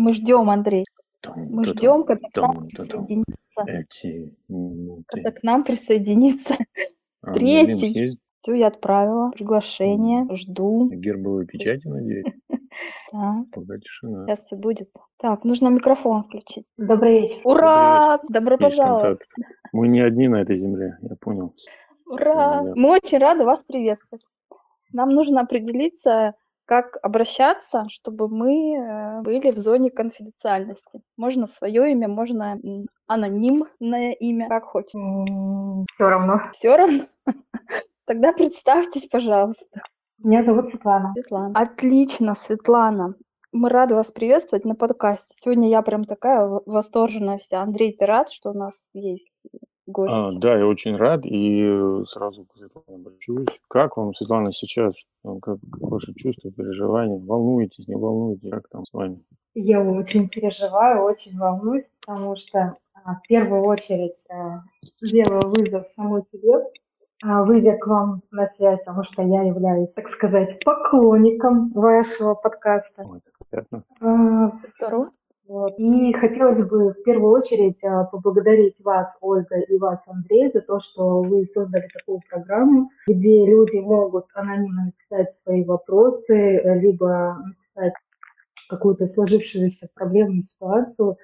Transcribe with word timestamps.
Мы 0.00 0.14
ждем, 0.14 0.48
Андрей. 0.48 0.84
Мы 1.36 1.64
ждем, 1.66 2.04
когда 2.04 2.28
к 2.30 2.36
нам 2.38 2.66
присоединится, 2.68 3.64
Эти 3.66 4.34
минуты. 4.48 5.04
когда 5.08 5.30
к 5.30 5.42
нам 5.42 5.64
присоединится 5.64 6.54
А, 7.22 7.32
третий. 7.34 8.18
Все, 8.40 8.54
я 8.54 8.68
отправила 8.68 9.30
приглашение, 9.32 10.26
жду. 10.34 10.88
На 10.88 10.96
гербовой 10.96 11.46
печати, 11.46 11.86
надеюсь? 11.86 12.24
Так, 13.12 13.50
Пока 13.52 13.78
тишина. 13.78 14.24
сейчас 14.24 14.44
все 14.46 14.56
будет. 14.56 14.88
Так, 15.18 15.44
нужно 15.44 15.68
микрофон 15.68 16.22
включить. 16.22 16.64
Добрый 16.78 17.22
вечер. 17.22 17.40
Ура! 17.44 18.20
Добро 18.28 18.56
пожаловать! 18.56 19.20
Мы 19.72 19.88
не 19.88 20.00
одни 20.00 20.28
на 20.28 20.40
этой 20.40 20.56
земле, 20.56 20.96
я 21.02 21.16
понял. 21.20 21.52
Ура! 22.06 22.62
Да. 22.62 22.72
Мы 22.76 22.90
очень 22.92 23.18
рады 23.18 23.44
вас 23.44 23.62
приветствовать. 23.64 24.24
Нам 24.92 25.10
нужно 25.10 25.40
определиться, 25.42 26.34
как 26.70 26.98
обращаться, 27.02 27.86
чтобы 27.88 28.28
мы 28.28 28.76
э, 28.76 29.22
были 29.22 29.50
в 29.50 29.58
зоне 29.58 29.90
конфиденциальности. 29.90 31.02
Можно 31.16 31.48
свое 31.48 31.90
имя, 31.90 32.06
можно 32.06 32.60
анонимное 33.08 34.12
имя, 34.12 34.48
как 34.48 34.66
хочешь. 34.66 34.92
Все 34.92 36.08
равно. 36.08 36.42
Все 36.52 36.76
равно? 36.76 37.06
Тогда 38.06 38.32
представьтесь, 38.32 39.08
пожалуйста. 39.08 39.64
Меня 40.22 40.44
зовут 40.44 40.66
Светлана. 40.66 41.12
Светлана. 41.14 41.58
Отлично, 41.58 42.36
Светлана. 42.36 43.14
Мы 43.50 43.68
рады 43.68 43.96
вас 43.96 44.12
приветствовать 44.12 44.64
на 44.64 44.76
подкасте. 44.76 45.34
Сегодня 45.40 45.68
я 45.68 45.82
прям 45.82 46.04
такая 46.04 46.46
восторженная 46.66 47.38
вся. 47.38 47.62
Андрей, 47.62 47.96
ты 47.98 48.06
рад, 48.06 48.30
что 48.30 48.50
у 48.50 48.54
нас 48.54 48.86
есть 48.94 49.32
гость? 49.90 50.12
А, 50.14 50.30
да, 50.32 50.56
я 50.58 50.66
очень 50.66 50.96
рад 50.96 51.24
и 51.24 51.62
э, 51.64 52.04
сразу 52.06 52.44
к 52.44 52.56
Светлане 52.56 53.00
обращусь. 53.02 53.46
Как 53.68 53.96
вам, 53.96 54.14
Светлана, 54.14 54.52
сейчас? 54.52 54.94
Что- 54.96 55.38
Как, 55.40 55.58
как 55.72 55.90
ваши 55.90 56.14
чувства, 56.14 56.50
переживания? 56.50 57.18
Волнуетесь, 57.18 57.86
не 57.88 57.94
волнуетесь? 57.96 58.50
Как 58.50 58.68
там 58.68 58.84
с 58.84 58.92
вами? 58.92 59.22
Я 59.54 59.80
очень 59.82 60.28
переживаю, 60.28 61.02
очень 61.02 61.36
волнуюсь, 61.38 61.84
потому 62.06 62.36
что 62.36 62.76
а, 63.04 63.14
в 63.16 63.22
первую 63.28 63.62
очередь 63.64 64.14
а, 64.30 64.60
делаю 65.02 65.40
вызов 65.46 65.86
самой 65.96 66.22
себе, 66.32 66.64
а, 67.24 67.42
выйдя 67.44 67.76
к 67.76 67.86
вам 67.86 68.22
на 68.30 68.46
связь, 68.46 68.84
потому 68.84 69.04
что 69.04 69.22
я 69.22 69.42
являюсь, 69.42 69.92
так 69.92 70.08
сказать, 70.08 70.56
поклонником 70.64 71.70
вашего 71.72 72.34
подкаста. 72.34 73.02
Ой, 73.04 73.20
так 73.24 73.48
приятно. 73.50 73.84
А, 74.00 74.52
Здорово. 74.78 75.10
Вот. 75.50 75.74
И 75.78 76.12
хотелось 76.12 76.64
бы 76.64 76.90
в 76.92 77.02
первую 77.02 77.32
очередь 77.32 77.82
а, 77.82 78.04
поблагодарить 78.04 78.76
вас, 78.78 79.12
Ольга, 79.20 79.58
и 79.58 79.78
вас, 79.78 80.00
Андрей, 80.06 80.48
за 80.48 80.60
то, 80.60 80.78
что 80.78 81.22
вы 81.22 81.42
создали 81.42 81.88
такую 81.92 82.20
программу, 82.30 82.88
где 83.08 83.44
люди 83.46 83.78
могут 83.78 84.26
анонимно 84.34 84.84
написать 84.84 85.28
свои 85.42 85.64
вопросы, 85.64 86.62
либо 86.80 87.38
написать 87.44 87.94
какую-то 88.68 89.06
сложившуюся 89.06 89.88
проблемную 89.92 90.44
ситуацию, 90.44 91.16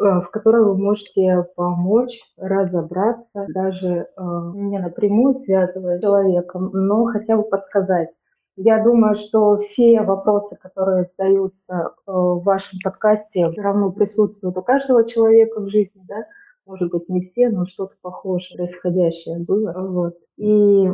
э, 0.00 0.04
в 0.20 0.30
которой 0.30 0.64
вы 0.64 0.78
можете 0.78 1.44
помочь 1.54 2.18
разобраться, 2.38 3.44
даже 3.50 3.88
э, 3.88 4.06
не 4.54 4.78
напрямую 4.78 5.34
связывая 5.34 5.98
с 5.98 6.00
человеком, 6.00 6.70
но 6.72 7.04
хотя 7.04 7.36
бы 7.36 7.42
подсказать. 7.42 8.08
Я 8.56 8.82
думаю, 8.82 9.14
что 9.14 9.58
все 9.58 10.00
вопросы, 10.00 10.56
которые 10.56 11.04
задаются 11.04 11.74
э, 11.74 12.10
в 12.10 12.42
вашем 12.42 12.78
подкасте, 12.82 13.50
все 13.50 13.60
равно 13.60 13.92
присутствуют 13.92 14.56
у 14.56 14.62
каждого 14.62 15.06
человека 15.06 15.60
в 15.60 15.68
жизни, 15.68 16.02
да, 16.08 16.24
может 16.64 16.90
быть, 16.90 17.08
не 17.08 17.20
все, 17.20 17.48
но 17.50 17.64
что-то 17.66 17.94
похожее, 18.00 18.56
происходящее 18.56 19.38
было. 19.38 19.72
Вот. 19.72 20.14
И 20.36 20.88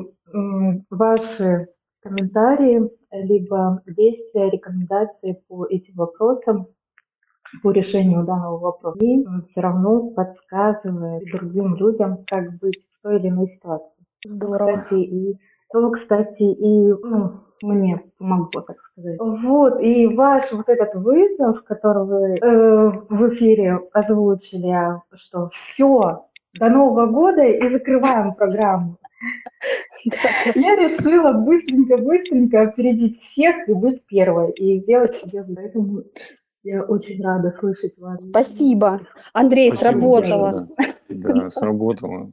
ваши 0.91 1.69
комментарии, 2.03 2.91
либо 3.13 3.81
действия, 3.87 4.51
рекомендации 4.51 5.43
по 5.49 5.65
этим 5.67 5.95
вопросам, 5.95 6.67
по 7.63 7.71
решению 7.71 8.25
данного 8.25 8.59
вопроса, 8.59 8.99
и 9.05 9.25
все 9.43 9.61
равно 9.61 10.11
подсказывает 10.11 11.25
другим 11.33 11.77
людям, 11.77 12.25
как 12.27 12.59
быть 12.59 12.87
в 12.99 13.03
той 13.03 13.19
или 13.19 13.29
иной 13.29 13.47
ситуации. 13.49 14.03
Здорово. 14.27 14.79
Кстати, 14.79 15.01
и 15.01 15.39
то, 15.73 15.91
кстати, 15.91 16.43
и 16.43 16.93
ну, 16.93 17.41
мне 17.63 18.03
помогло, 18.19 18.61
так 18.63 18.77
сказать. 18.93 19.19
Вот, 19.19 19.81
и 19.81 20.07
ваш 20.09 20.51
вот 20.53 20.69
этот 20.69 20.95
вызов, 20.95 21.63
который 21.65 22.05
вы 22.05 22.39
э, 22.39 22.91
в 23.09 23.29
эфире 23.29 23.81
озвучили, 23.93 24.69
а, 24.69 25.03
что 25.15 25.49
все, 25.51 26.27
до 26.59 26.69
Нового 26.69 27.07
года 27.07 27.43
и 27.43 27.69
закрываем 27.69 28.35
программу. 28.35 28.99
Я 30.05 30.77
решила 30.77 31.33
быстренько-быстренько 31.33 32.63
опередить 32.63 33.21
всех 33.21 33.69
и 33.69 33.73
быть 33.73 34.05
первой, 34.07 34.51
и 34.53 34.81
сделать 34.81 35.15
себе. 35.15 35.45
Поэтому 35.55 36.03
я 36.65 36.83
очень 36.83 37.23
рада 37.23 37.53
слышать 37.59 37.97
вас. 37.99 38.19
Спасибо. 38.31 39.01
Андрей, 39.33 39.71
Спасибо 39.71 39.91
сработало. 39.91 40.51
большое, 40.51 40.95
Да, 41.09 41.35
Да, 41.35 41.51
сработало. 41.51 42.33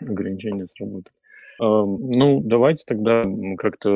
Ограничение 0.00 0.66
сработало. 0.66 1.14
Эм, 1.60 2.10
Ну, 2.12 2.40
давайте 2.42 2.84
тогда 2.86 3.24
как-то 3.58 3.90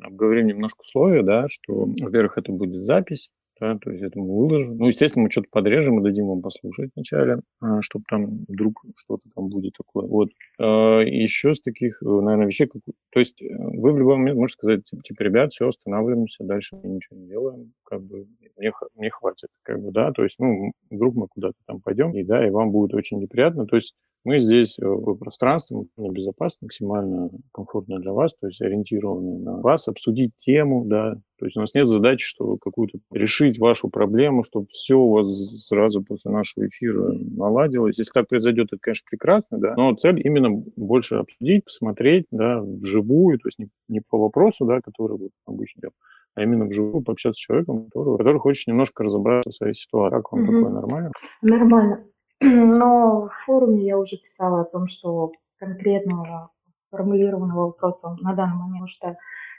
э, 0.00 0.06
обговорим 0.06 0.46
немножко 0.46 0.82
условия, 0.82 1.22
да, 1.22 1.46
что, 1.48 1.86
во-первых, 2.00 2.38
это 2.38 2.52
будет 2.52 2.84
запись, 2.84 3.28
да, 3.60 3.76
то 3.78 3.90
есть 3.90 4.02
это 4.04 4.18
мы 4.20 4.26
выложим. 4.36 4.76
Ну, 4.76 4.86
естественно, 4.86 5.24
мы 5.24 5.30
что-то 5.30 5.48
подрежем 5.50 5.98
и 5.98 6.02
дадим 6.04 6.26
вам 6.26 6.42
послушать 6.42 6.90
вначале, 6.94 7.40
чтобы 7.80 8.04
там 8.08 8.44
вдруг 8.48 8.84
что-то 8.94 9.22
там 9.34 9.48
будет 9.48 9.72
такое. 9.76 10.06
Вот. 10.06 10.28
Еще 10.58 11.54
с 11.54 11.60
таких, 11.60 12.00
э, 12.02 12.06
наверное, 12.06 12.46
вещей, 12.46 12.66
как... 12.68 12.82
то 13.10 13.18
есть 13.18 13.42
э, 13.42 13.46
вы 13.50 13.92
в 13.92 13.98
любой 13.98 14.18
момент 14.18 14.38
можете 14.38 14.58
сказать, 14.58 14.84
типа, 14.84 15.02
типа, 15.02 15.22
ребят, 15.22 15.52
все, 15.52 15.68
останавливаемся, 15.68 16.44
дальше 16.44 16.76
мы 16.76 16.88
ничего 16.90 17.18
не 17.18 17.26
делаем, 17.26 17.72
как 17.82 18.02
бы 18.02 18.26
мне, 18.58 18.72
мне 18.94 19.10
хватит, 19.10 19.48
как 19.62 19.82
бы, 19.82 19.90
да, 19.90 20.12
то 20.12 20.22
есть, 20.22 20.38
ну, 20.38 20.72
вдруг 20.90 21.16
мы 21.16 21.26
куда-то 21.28 21.56
там 21.66 21.80
пойдем, 21.80 22.12
и 22.12 22.22
да, 22.22 22.46
и 22.46 22.50
вам 22.50 22.70
будет 22.70 22.94
очень 22.94 23.18
неприятно, 23.18 23.66
то 23.66 23.76
есть 23.76 23.94
мы 24.26 24.40
здесь 24.40 24.76
э, 24.78 24.84
в 24.84 25.14
пространстве 25.14 25.76
максимально 25.76 26.12
безопасно, 26.12 26.66
максимально 26.66 27.30
комфортно 27.52 28.00
для 28.00 28.12
вас, 28.12 28.34
то 28.40 28.48
есть 28.48 28.60
ориентированы 28.60 29.38
на 29.38 29.60
вас, 29.60 29.86
обсудить 29.86 30.32
тему, 30.36 30.84
да, 30.84 31.14
то 31.38 31.44
есть 31.44 31.56
у 31.56 31.60
нас 31.60 31.74
нет 31.74 31.86
задачи, 31.86 32.26
что 32.26 32.56
какую-то 32.56 32.98
решить 33.12 33.58
вашу 33.60 33.88
проблему, 33.88 34.42
чтобы 34.42 34.66
все 34.68 34.98
у 34.98 35.12
вас 35.12 35.28
сразу 35.66 36.02
после 36.02 36.32
нашего 36.32 36.66
эфира 36.66 37.12
наладилось. 37.12 37.98
Если 37.98 38.10
так 38.12 38.26
произойдет, 38.26 38.72
это, 38.72 38.78
конечно, 38.80 39.04
прекрасно, 39.08 39.58
да, 39.58 39.74
но 39.76 39.94
цель 39.94 40.20
именно 40.26 40.50
больше 40.74 41.14
обсудить, 41.16 41.64
посмотреть, 41.64 42.26
да, 42.32 42.60
вживую, 42.60 43.38
то 43.38 43.46
есть 43.46 43.60
не, 43.60 43.68
не 43.88 44.00
по 44.00 44.18
вопросу, 44.18 44.66
да, 44.66 44.80
который 44.80 45.16
вот 45.16 45.30
обычно 45.46 45.82
делаем, 45.82 45.94
а 46.34 46.42
именно 46.42 46.64
вживую 46.66 47.04
пообщаться 47.04 47.38
с 47.38 47.44
человеком, 47.44 47.84
который, 47.84 48.18
который 48.18 48.40
хочет 48.40 48.66
немножко 48.66 49.04
разобраться 49.04 49.50
в 49.50 49.54
своей 49.54 49.74
ситуации. 49.74 50.16
Как 50.16 50.32
вам 50.32 50.42
Мгм. 50.42 50.52
такое 50.52 50.70
нормально? 50.72 51.10
Нормально. 51.42 52.04
Но 52.40 53.28
в 53.28 53.44
форуме 53.44 53.84
я 53.86 53.98
уже 53.98 54.16
писала 54.16 54.62
о 54.62 54.64
том, 54.64 54.86
что 54.88 55.32
конкретного 55.58 56.50
сформулированного 56.74 57.66
вопроса 57.66 58.16
на 58.20 58.34
данный 58.34 58.56
момент, 58.56 58.72
потому 58.72 58.88
что 58.88 59.16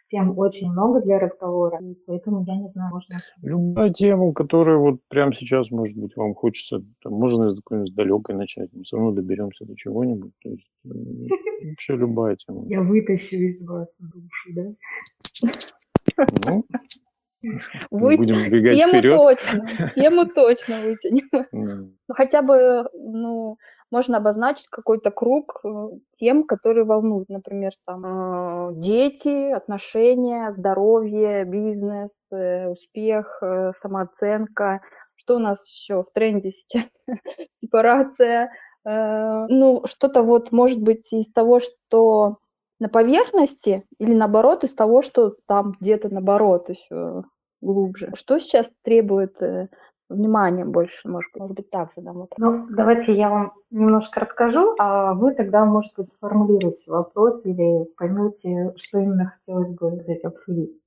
тем 0.10 0.38
очень 0.38 0.72
много 0.72 1.02
для 1.02 1.20
разговора, 1.20 1.80
и 1.82 1.96
поэтому 2.06 2.44
я 2.48 2.56
не 2.56 2.70
знаю, 2.70 2.94
можно... 2.94 3.18
Любая 3.42 3.92
тема, 3.92 4.32
которая 4.34 4.78
вот 4.78 5.02
прямо 5.10 5.34
сейчас, 5.34 5.70
может 5.70 5.98
быть, 5.98 6.16
вам 6.16 6.34
хочется, 6.34 6.82
там, 7.04 7.14
можно 7.14 7.48
из 7.48 7.56
какой-нибудь 7.56 7.94
далекой 7.94 8.36
начать, 8.36 8.70
мы 8.74 8.84
все 8.84 8.96
равно 8.96 9.12
доберемся 9.12 9.66
до 9.66 9.76
чего-нибудь. 9.76 10.32
То 10.42 10.50
есть 10.50 10.70
вообще 10.84 11.96
любая 11.96 12.38
тема. 12.38 12.64
Я 12.68 12.82
вытащу 12.82 13.36
из 13.36 13.62
вас 13.68 13.90
душу, 14.00 14.54
да? 14.56 14.74
Ну, 16.46 16.64
Вы 17.92 18.18
будем 18.18 18.50
бегать 18.50 18.78
тему 18.78 18.94
вперед. 18.94 19.16
точно, 19.16 19.92
тему 19.96 20.26
точно 20.36 20.82
вытянем. 20.82 21.30
Ну, 21.52 22.14
хотя 22.16 22.42
бы, 22.42 22.90
ну, 22.94 23.58
можно 23.92 24.18
обозначить 24.18 24.68
какой-то 24.68 25.12
круг 25.12 25.62
э, 25.64 25.90
тем, 26.20 26.44
которые 26.44 26.84
волнуют. 26.84 27.30
Например, 27.30 27.72
там 27.86 28.06
э, 28.06 28.74
дети, 28.76 29.52
отношения, 29.52 30.54
здоровье, 30.58 31.46
бизнес, 31.46 32.10
э, 32.32 32.68
успех, 32.68 33.42
самооценка. 33.82 34.82
Что 35.16 35.38
у 35.38 35.40
нас 35.40 35.68
еще 35.70 36.04
в 36.04 36.12
тренде 36.14 36.52
сейчас? 36.52 36.88
Сепарация. 37.62 38.52
Ну, 38.86 39.84
что-то 39.86 40.22
вот, 40.24 40.54
может 40.54 40.80
быть, 40.80 41.12
из 41.12 41.30
того, 41.34 41.60
что 41.60 42.38
на 42.80 42.90
поверхности, 42.90 43.84
или 44.00 44.14
наоборот, 44.14 44.64
из 44.64 44.74
того, 44.74 45.02
что 45.02 45.36
там 45.48 45.76
где-то 45.80 46.14
наоборот 46.14 46.70
еще 46.70 47.24
глубже. 47.62 48.12
Что 48.16 48.40
сейчас 48.40 48.72
требует 48.84 49.42
э, 49.42 49.68
внимания 50.10 50.66
больше, 50.66 51.08
может 51.08 51.32
быть, 51.34 51.42
может 51.42 51.56
быть, 51.56 51.70
так 51.70 51.92
задам 51.96 52.20
вопрос. 52.20 52.38
Ну, 52.38 52.68
давайте 52.70 53.14
я 53.14 53.30
вам 53.30 53.54
немножко 53.72 54.20
расскажу, 54.20 54.76
а 54.80 55.14
вы 55.14 55.34
тогда, 55.34 55.66
может 55.66 55.92
быть, 55.96 56.08
сформулируете 56.08 56.84
вопрос 56.88 57.46
или 57.46 57.86
поймете, 57.98 58.74
что 58.78 59.00
именно 59.00 59.34
хотелось 59.38 59.74
бы 59.76 60.00
здесь 60.04 60.24
обсудить. 60.24 60.80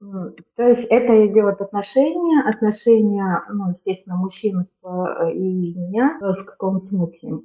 М, 0.00 0.34
То 0.56 0.62
есть 0.62 0.84
это 0.84 1.26
идет 1.26 1.60
отношения, 1.60 2.48
отношения, 2.48 3.44
ну, 3.52 3.70
естественно, 3.70 4.16
мужчин 4.16 4.66
э, 4.84 5.32
и 5.32 5.74
меня 5.74 6.18
э, 6.20 6.32
в 6.40 6.44
каком 6.44 6.80
смысле. 6.80 7.40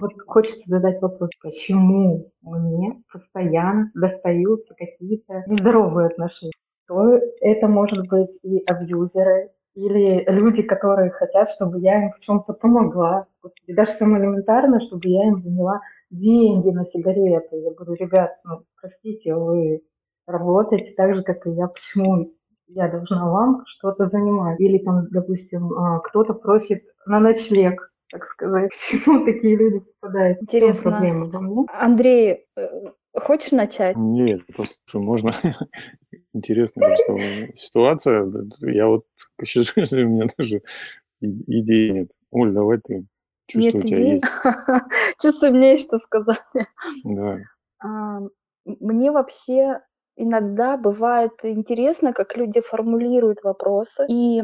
Вот 0.00 0.12
хочется 0.26 0.62
задать 0.66 1.00
вопрос, 1.02 1.30
почему 1.42 2.32
мне 2.42 3.02
постоянно 3.12 3.90
достаются 3.94 4.74
какие-то 4.74 5.44
нездоровые 5.46 6.06
отношения? 6.06 6.52
то 6.92 7.18
это 7.40 7.68
может 7.68 8.06
быть 8.08 8.36
и 8.42 8.62
абьюзеры, 8.66 9.50
или 9.74 10.24
люди, 10.30 10.62
которые 10.62 11.10
хотят, 11.10 11.48
чтобы 11.50 11.80
я 11.80 12.04
им 12.04 12.12
в 12.12 12.20
чем-то 12.20 12.52
помогла. 12.52 13.26
Господи, 13.42 13.74
даже 13.74 13.92
самое 13.92 14.22
элементарное, 14.22 14.80
чтобы 14.80 15.00
я 15.04 15.26
им 15.28 15.40
заняла 15.42 15.80
деньги 16.10 16.68
на 16.68 16.84
сигареты. 16.84 17.56
Я 17.56 17.72
говорю, 17.72 17.94
ребят, 17.94 18.32
ну, 18.44 18.64
простите, 18.78 19.34
вы 19.34 19.80
работаете 20.26 20.92
так 20.94 21.14
же, 21.14 21.22
как 21.22 21.46
и 21.46 21.50
я. 21.52 21.68
Почему 21.68 22.30
я 22.66 22.88
должна 22.88 23.26
вам 23.30 23.62
что-то 23.66 24.04
занимать? 24.04 24.60
Или 24.60 24.78
там, 24.78 25.06
допустим, 25.10 25.72
а, 25.72 26.00
кто-то 26.00 26.34
просит 26.34 26.82
на 27.06 27.18
ночлег 27.20 27.91
так 28.12 28.24
сказать, 28.24 28.70
к 28.70 28.76
чему 28.90 29.24
такие 29.24 29.56
люди 29.56 29.82
попадают. 30.00 30.42
Интересно. 30.42 30.90
Проблема, 30.90 31.28
да? 31.28 31.72
Андрей, 31.80 32.46
э, 32.56 32.68
хочешь 33.14 33.52
начать? 33.52 33.96
Нет, 33.96 34.42
просто 34.54 34.76
можно. 34.98 35.32
Интересная 36.34 37.52
ситуация. 37.56 38.30
Я 38.60 38.86
вот 38.86 39.04
сейчас 39.42 39.72
у 39.92 39.96
меня 39.96 40.26
даже 40.36 40.62
идеи 41.20 41.90
нет. 41.90 42.10
Оль, 42.30 42.52
давай 42.52 42.78
ты. 42.78 43.06
Чувствую, 43.48 43.84
нет 43.84 43.94
идей. 43.94 44.22
Чувствую, 45.20 45.52
мне 45.52 45.70
есть 45.72 45.86
что 45.86 45.98
сказать. 45.98 46.38
Да. 47.04 47.38
А, 47.82 48.20
мне 48.64 49.10
вообще 49.10 49.80
иногда 50.16 50.76
бывает 50.76 51.32
интересно, 51.42 52.12
как 52.12 52.36
люди 52.36 52.60
формулируют 52.60 53.42
вопросы. 53.42 54.06
И 54.08 54.42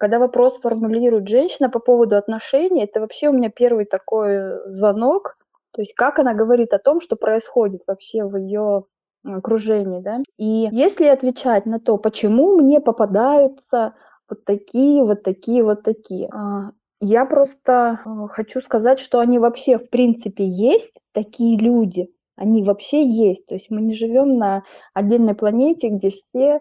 когда 0.00 0.18
вопрос 0.18 0.58
формулирует 0.60 1.28
женщина 1.28 1.68
по 1.68 1.78
поводу 1.78 2.16
отношений, 2.16 2.84
это 2.84 3.00
вообще 3.00 3.28
у 3.28 3.32
меня 3.32 3.50
первый 3.50 3.84
такой 3.84 4.70
звонок, 4.70 5.36
то 5.72 5.82
есть 5.82 5.94
как 5.94 6.18
она 6.18 6.32
говорит 6.32 6.72
о 6.72 6.78
том, 6.78 7.02
что 7.02 7.16
происходит 7.16 7.82
вообще 7.86 8.24
в 8.24 8.34
ее 8.36 8.84
окружении, 9.22 10.00
да. 10.00 10.20
И 10.38 10.68
если 10.72 11.04
отвечать 11.04 11.66
на 11.66 11.78
то, 11.78 11.98
почему 11.98 12.56
мне 12.56 12.80
попадаются 12.80 13.92
вот 14.30 14.46
такие, 14.46 15.04
вот 15.04 15.22
такие, 15.22 15.62
вот 15.62 15.82
такие, 15.82 16.30
а, 16.32 16.70
я 17.02 17.26
просто 17.26 18.00
э, 18.02 18.28
хочу 18.30 18.62
сказать, 18.62 19.00
что 19.00 19.20
они 19.20 19.38
вообще 19.38 19.78
в 19.78 19.90
принципе 19.90 20.46
есть, 20.46 20.94
такие 21.12 21.58
люди, 21.58 22.08
они 22.36 22.62
вообще 22.62 23.04
есть. 23.04 23.44
То 23.46 23.54
есть 23.54 23.66
мы 23.68 23.82
не 23.82 23.92
живем 23.92 24.38
на 24.38 24.62
отдельной 24.94 25.34
планете, 25.34 25.88
где 25.88 26.10
все 26.10 26.60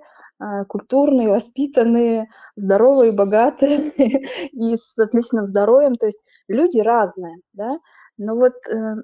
культурные, 0.68 1.30
воспитанные, 1.30 2.30
здоровые, 2.56 3.12
богатые 3.12 3.90
и 4.52 4.78
с 4.78 4.98
отличным 4.98 5.48
здоровьем. 5.48 5.96
То 5.96 6.06
есть 6.08 6.20
люди 6.48 6.80
разные, 6.80 7.38
да. 7.54 7.80
Но 8.18 8.36
вот 8.36 8.54
э, 8.68 8.96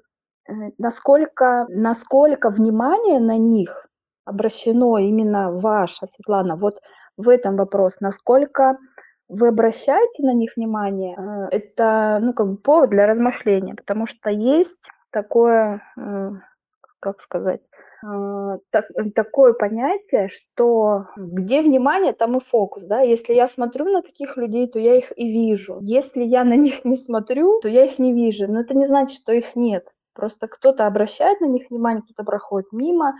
э, 0.48 0.52
насколько, 0.78 1.66
насколько 1.70 2.50
внимание 2.50 3.18
на 3.18 3.38
них 3.38 3.88
обращено 4.26 4.98
именно 4.98 5.50
ваше, 5.50 6.06
Светлана, 6.06 6.56
вот 6.56 6.80
в 7.16 7.28
этом 7.28 7.56
вопрос, 7.56 7.94
насколько 8.00 8.76
вы 9.28 9.48
обращаете 9.48 10.22
на 10.22 10.34
них 10.34 10.52
внимание, 10.56 11.16
э, 11.16 11.56
это 11.56 12.18
ну, 12.20 12.34
как 12.34 12.46
бы 12.48 12.56
повод 12.58 12.90
для 12.90 13.06
размышления, 13.06 13.74
потому 13.74 14.06
что 14.06 14.28
есть 14.28 14.90
такое, 15.10 15.80
как 17.00 17.22
сказать, 17.22 17.62
а, 17.62 17.75
так, 18.70 18.86
такое 19.14 19.52
понятие, 19.52 20.28
что 20.28 21.06
где 21.16 21.62
внимание, 21.62 22.12
там 22.12 22.36
и 22.38 22.40
фокус, 22.44 22.84
да. 22.84 23.00
Если 23.00 23.34
я 23.34 23.48
смотрю 23.48 23.86
на 23.86 24.02
таких 24.02 24.36
людей, 24.36 24.68
то 24.68 24.78
я 24.78 24.96
их 24.96 25.12
и 25.16 25.30
вижу. 25.30 25.78
Если 25.80 26.22
я 26.22 26.44
на 26.44 26.56
них 26.56 26.84
не 26.84 26.96
смотрю, 26.96 27.60
то 27.60 27.68
я 27.68 27.84
их 27.84 27.98
не 27.98 28.12
вижу. 28.12 28.46
Но 28.50 28.60
это 28.60 28.74
не 28.74 28.86
значит, 28.86 29.16
что 29.16 29.32
их 29.32 29.56
нет. 29.56 29.86
Просто 30.14 30.48
кто-то 30.48 30.86
обращает 30.86 31.40
на 31.40 31.46
них 31.46 31.70
внимание, 31.70 32.02
кто-то 32.02 32.24
проходит 32.24 32.72
мимо. 32.72 33.14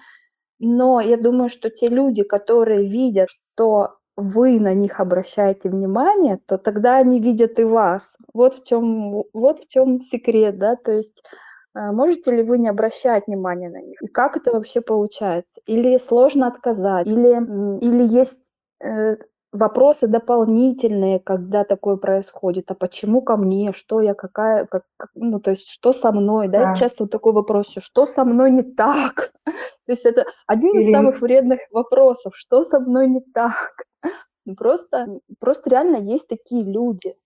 Но 0.59 1.01
я 1.01 1.17
думаю, 1.17 1.51
что 1.51 1.71
те 1.71 1.89
люди, 1.89 2.23
которые 2.23 2.89
видят, 2.89 3.29
что 3.31 3.97
вы 4.17 4.59
на 4.59 4.73
них 4.73 4.99
обращаете 5.01 5.69
внимание, 5.69 6.39
то 6.47 6.57
тогда 6.57 6.97
они 6.97 7.21
видят 7.21 7.59
и 7.59 7.65
вас. 7.65 8.03
Вот 8.33 8.55
в 8.55 8.65
чем, 8.65 9.25
вот 9.33 9.65
в 9.65 9.69
чем 9.69 10.01
секрет, 10.01 10.59
да, 10.59 10.77
то 10.77 10.93
есть 10.93 11.23
а, 11.23 11.46
можете 11.93 12.31
ли 12.31 12.43
вы 12.43 12.59
не 12.59 12.69
обращать 12.69 13.27
внимания 13.27 13.69
на 13.69 13.83
них? 13.83 14.03
И 14.03 14.07
как 14.07 14.37
это 14.37 14.53
вообще 14.53 14.81
получается? 14.81 15.61
Или 15.67 15.99
сложно 15.99 16.47
отказать? 16.47 17.07
Или, 17.07 17.35
или 17.81 18.07
есть 18.07 18.43
э, 18.83 19.17
вопросы 19.53 20.07
дополнительные, 20.07 21.19
когда 21.19 21.65
такое 21.65 21.97
происходит? 21.97 22.71
А 22.71 22.75
почему 22.75 23.23
ко 23.23 23.37
мне? 23.37 23.73
Что 23.73 24.01
я, 24.01 24.15
какая, 24.15 24.67
как, 24.67 24.85
ну, 25.15 25.41
то 25.41 25.51
есть, 25.51 25.69
что 25.69 25.93
со 25.93 26.13
мной? 26.13 26.49
Да, 26.49 26.67
да. 26.67 26.75
часто 26.75 27.05
вот 27.05 27.11
такой 27.11 27.33
вопрос, 27.33 27.75
что 27.79 28.07
со 28.07 28.25
мной 28.25 28.51
не 28.51 28.63
так? 28.63 29.33
То 29.87 29.93
есть 29.93 30.05
это 30.05 30.25
один 30.47 30.81
из 30.81 30.93
самых 30.93 31.21
вредных 31.21 31.61
вопросов, 31.71 32.33
что 32.37 32.65
со 32.65 32.81
мной 32.81 33.09
не 33.09 33.21
так? 33.21 33.85
Ну, 34.49 34.55
просто, 34.55 35.19
просто 35.41 35.71
реально 35.71 35.97
есть 35.97 36.29
такие 36.29 36.63
люди. 36.63 37.17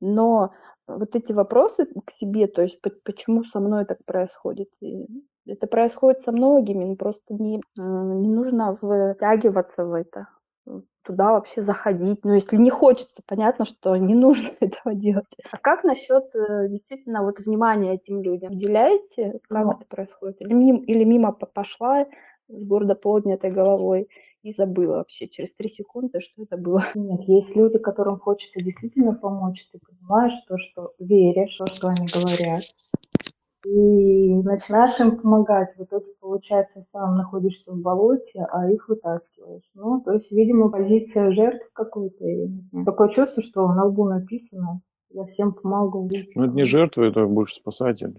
Но 0.00 0.52
вот 0.86 1.14
эти 1.14 1.32
вопросы 1.32 1.86
к 2.04 2.10
себе, 2.10 2.46
то 2.46 2.62
есть 2.62 2.80
почему 3.04 3.44
со 3.44 3.60
мной 3.60 3.84
так 3.84 4.04
происходит. 4.04 4.68
Это 5.46 5.66
происходит 5.66 6.22
со 6.22 6.32
многими, 6.32 6.84
но 6.84 6.96
просто 6.96 7.34
не, 7.34 7.60
не 7.76 8.28
нужно 8.28 8.76
втягиваться 8.76 9.84
в 9.84 9.94
это, 9.94 10.28
туда 11.02 11.32
вообще 11.32 11.62
заходить. 11.62 12.24
Но 12.24 12.34
если 12.34 12.56
не 12.56 12.70
хочется, 12.70 13.22
понятно, 13.26 13.64
что 13.64 13.96
не 13.96 14.14
нужно 14.14 14.50
этого 14.60 14.94
делать. 14.94 15.26
А 15.50 15.56
как 15.58 15.82
насчет 15.84 16.24
э, 16.34 16.68
действительно 16.68 17.24
вот 17.24 17.38
внимания 17.38 17.94
этим 17.94 18.22
людям? 18.22 18.52
Уделяете, 18.52 19.40
как 19.48 19.64
ну, 19.64 19.72
это 19.72 19.86
происходит? 19.88 20.40
Или 20.40 20.52
мимо, 20.52 20.82
или 20.84 21.04
мимо 21.04 21.32
пошла 21.32 22.06
с 22.48 22.64
гордо 22.64 22.94
поднятой 22.94 23.50
головой? 23.50 24.08
и 24.42 24.52
забыла 24.52 24.96
вообще 24.96 25.28
через 25.28 25.54
три 25.54 25.68
секунды, 25.68 26.20
что 26.20 26.42
это 26.42 26.56
было. 26.56 26.84
Нет, 26.94 27.20
есть 27.28 27.54
люди, 27.54 27.78
которым 27.78 28.18
хочется 28.18 28.62
действительно 28.62 29.14
помочь. 29.14 29.68
Ты 29.70 29.78
понимаешь 30.10 30.32
то, 30.48 30.56
что 30.58 30.92
веришь, 30.98 31.56
то, 31.56 31.66
что 31.66 31.88
они 31.88 32.06
говорят. 32.06 32.62
И 33.66 34.34
начинаешь 34.42 34.98
им 34.98 35.18
помогать. 35.18 35.76
В 35.76 35.84
итоге, 35.84 36.06
получается, 36.20 36.84
сам 36.92 37.16
находишься 37.16 37.72
в 37.72 37.80
болоте, 37.80 38.46
а 38.50 38.70
их 38.70 38.88
вытаскиваешь. 38.88 39.68
Ну, 39.74 40.00
то 40.00 40.12
есть, 40.12 40.30
видимо, 40.30 40.70
позиция 40.70 41.30
жертв 41.30 41.66
какой-то. 41.74 42.24
Такое 42.86 43.08
чувство, 43.10 43.42
что 43.42 43.66
на 43.72 43.84
лбу 43.84 44.08
написано 44.08 44.80
«Я 45.10 45.24
всем 45.26 45.52
помогу». 45.52 46.08
Ну, 46.34 46.44
это 46.44 46.54
не 46.54 46.64
жертва, 46.64 47.04
это 47.04 47.26
больше 47.26 47.56
спасатель. 47.56 48.14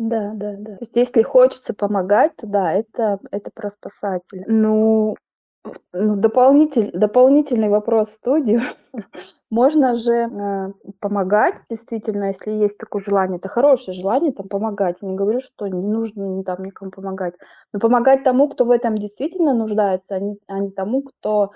Да, 0.00 0.32
да, 0.34 0.56
да. 0.58 0.76
То 0.76 0.82
есть, 0.82 0.96
если 0.96 1.22
хочется 1.22 1.74
помогать, 1.74 2.34
то 2.36 2.46
да, 2.46 2.72
это, 2.72 3.18
это 3.30 3.50
про 3.54 3.72
спасателя. 3.72 4.44
Ну, 4.48 5.14
ну, 5.92 6.16
дополнитель, 6.16 6.90
дополнительный 6.92 7.68
вопрос 7.68 8.08
в 8.08 8.14
студию. 8.14 8.60
Можно 9.50 9.96
же 9.96 10.12
э, 10.12 10.72
помогать, 11.00 11.54
действительно, 11.70 12.24
если 12.26 12.50
есть 12.50 12.78
такое 12.78 13.02
желание. 13.02 13.38
Это 13.38 13.48
хорошее 13.48 13.94
желание 13.94 14.32
там 14.32 14.48
помогать. 14.48 14.96
Я 15.00 15.08
не 15.08 15.16
говорю, 15.16 15.40
что 15.40 15.68
не 15.68 15.82
нужно 15.82 16.42
там 16.42 16.64
никому 16.64 16.90
помогать. 16.90 17.34
Но 17.72 17.78
помогать 17.78 18.24
тому, 18.24 18.48
кто 18.48 18.64
в 18.64 18.70
этом 18.70 18.98
действительно 18.98 19.54
нуждается, 19.54 20.16
а 20.16 20.20
не, 20.20 20.38
а 20.48 20.58
не 20.58 20.70
тому, 20.70 21.02
кто 21.02 21.52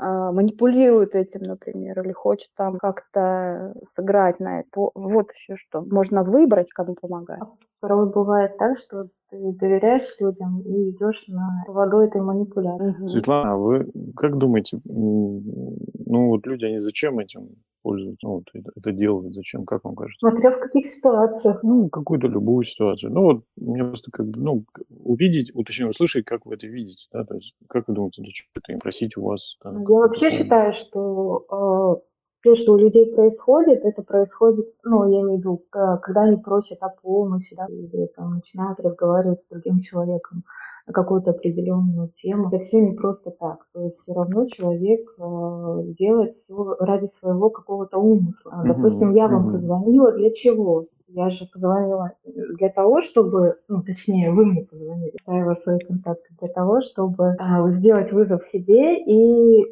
манипулирует 0.00 1.14
этим, 1.14 1.42
например, 1.42 2.00
или 2.02 2.12
хочет 2.12 2.50
там 2.56 2.78
как-то 2.78 3.74
сыграть 3.94 4.40
на 4.40 4.60
это. 4.60 4.90
Вот 4.94 5.32
еще 5.32 5.56
что. 5.56 5.82
Можно 5.82 6.22
выбрать, 6.22 6.70
кому 6.70 6.94
помогать. 6.94 7.40
Порой 7.80 8.10
бывает 8.10 8.56
так, 8.58 8.78
что 8.78 9.08
ты 9.30 9.52
доверяешь 9.52 10.16
людям 10.18 10.60
и 10.60 10.90
идешь 10.90 11.24
на 11.28 11.64
поводу 11.66 11.98
этой 11.98 12.20
манипуляции. 12.20 13.08
Светлана, 13.08 13.52
а 13.52 13.56
вы 13.56 13.90
как 14.16 14.36
думаете, 14.38 14.80
ну 14.84 16.28
вот 16.28 16.46
люди, 16.46 16.64
они 16.64 16.78
зачем 16.78 17.18
этим 17.18 17.56
пользуются, 17.82 18.26
ну, 18.26 18.34
вот 18.34 18.44
это, 18.54 18.70
это 18.76 18.92
делают, 18.92 19.34
зачем, 19.34 19.64
как 19.64 19.84
вам 19.84 19.94
кажется? 19.94 20.28
Смотря 20.28 20.50
в 20.50 20.60
каких 20.60 20.86
ситуациях. 20.86 21.60
Ну, 21.62 21.88
какую-то 21.88 22.26
любую 22.26 22.64
ситуацию. 22.64 23.12
Ну, 23.12 23.22
вот 23.22 23.44
мне 23.56 23.84
просто 23.84 24.10
как 24.10 24.26
бы, 24.26 24.40
ну, 24.40 24.64
увидеть, 24.88 25.50
уточнее 25.54 25.90
услышать, 25.90 26.24
как 26.24 26.46
вы 26.46 26.54
это 26.54 26.66
видите, 26.66 27.06
да, 27.12 27.24
то 27.24 27.34
есть, 27.34 27.54
как 27.68 27.88
вы 27.88 27.94
думаете, 27.94 28.22
для 28.22 28.32
чего 28.32 28.48
это 28.56 28.72
им 28.72 28.78
просить 28.78 29.16
у 29.16 29.24
вас? 29.24 29.56
Там, 29.62 29.82
Я 29.82 29.88
вообще 29.88 30.30
считаю, 30.30 30.72
что 30.72 31.46
э, 31.50 32.10
то, 32.42 32.54
что 32.54 32.72
у 32.72 32.78
людей 32.78 33.12
происходит, 33.14 33.84
это 33.84 34.02
происходит, 34.02 34.66
ну, 34.84 35.10
я 35.10 35.20
имею 35.20 35.36
в 35.36 35.40
виду, 35.40 35.64
когда 35.70 36.22
они 36.22 36.36
просят 36.36 36.78
о 36.82 36.88
помощи, 36.88 37.54
да, 37.54 37.66
или 37.68 38.06
там 38.16 38.36
начинают 38.36 38.80
разговаривать 38.80 39.40
с 39.40 39.48
другим 39.48 39.80
человеком 39.80 40.44
какую-то 40.86 41.30
определенную 41.30 42.10
тему. 42.22 42.48
Это 42.48 42.58
все 42.58 42.80
не 42.80 42.92
просто 42.92 43.30
так. 43.30 43.66
То 43.72 43.84
есть 43.84 43.98
все 44.02 44.12
равно 44.12 44.46
человек 44.46 45.00
э, 45.18 45.92
делает 45.98 46.36
все 46.36 46.76
ради 46.80 47.06
своего 47.18 47.50
какого-то 47.50 47.98
умысла. 47.98 48.62
Допустим, 48.66 49.14
я 49.14 49.28
вам 49.28 49.52
позвонила 49.52 50.12
для 50.12 50.30
чего? 50.30 50.86
Я 51.12 51.28
же 51.30 51.48
позвонила 51.52 52.12
для 52.24 52.68
того, 52.68 53.00
чтобы, 53.00 53.56
ну, 53.68 53.82
точнее, 53.82 54.30
вы 54.30 54.46
мне 54.46 54.62
позвонили, 54.62 55.12
ставила 55.22 55.54
свои 55.54 55.78
контакты, 55.80 56.28
для 56.38 56.48
того, 56.48 56.80
чтобы 56.82 57.36
э, 57.38 57.70
сделать 57.70 58.12
вызов 58.12 58.42
себе 58.44 59.02
и 59.04 59.64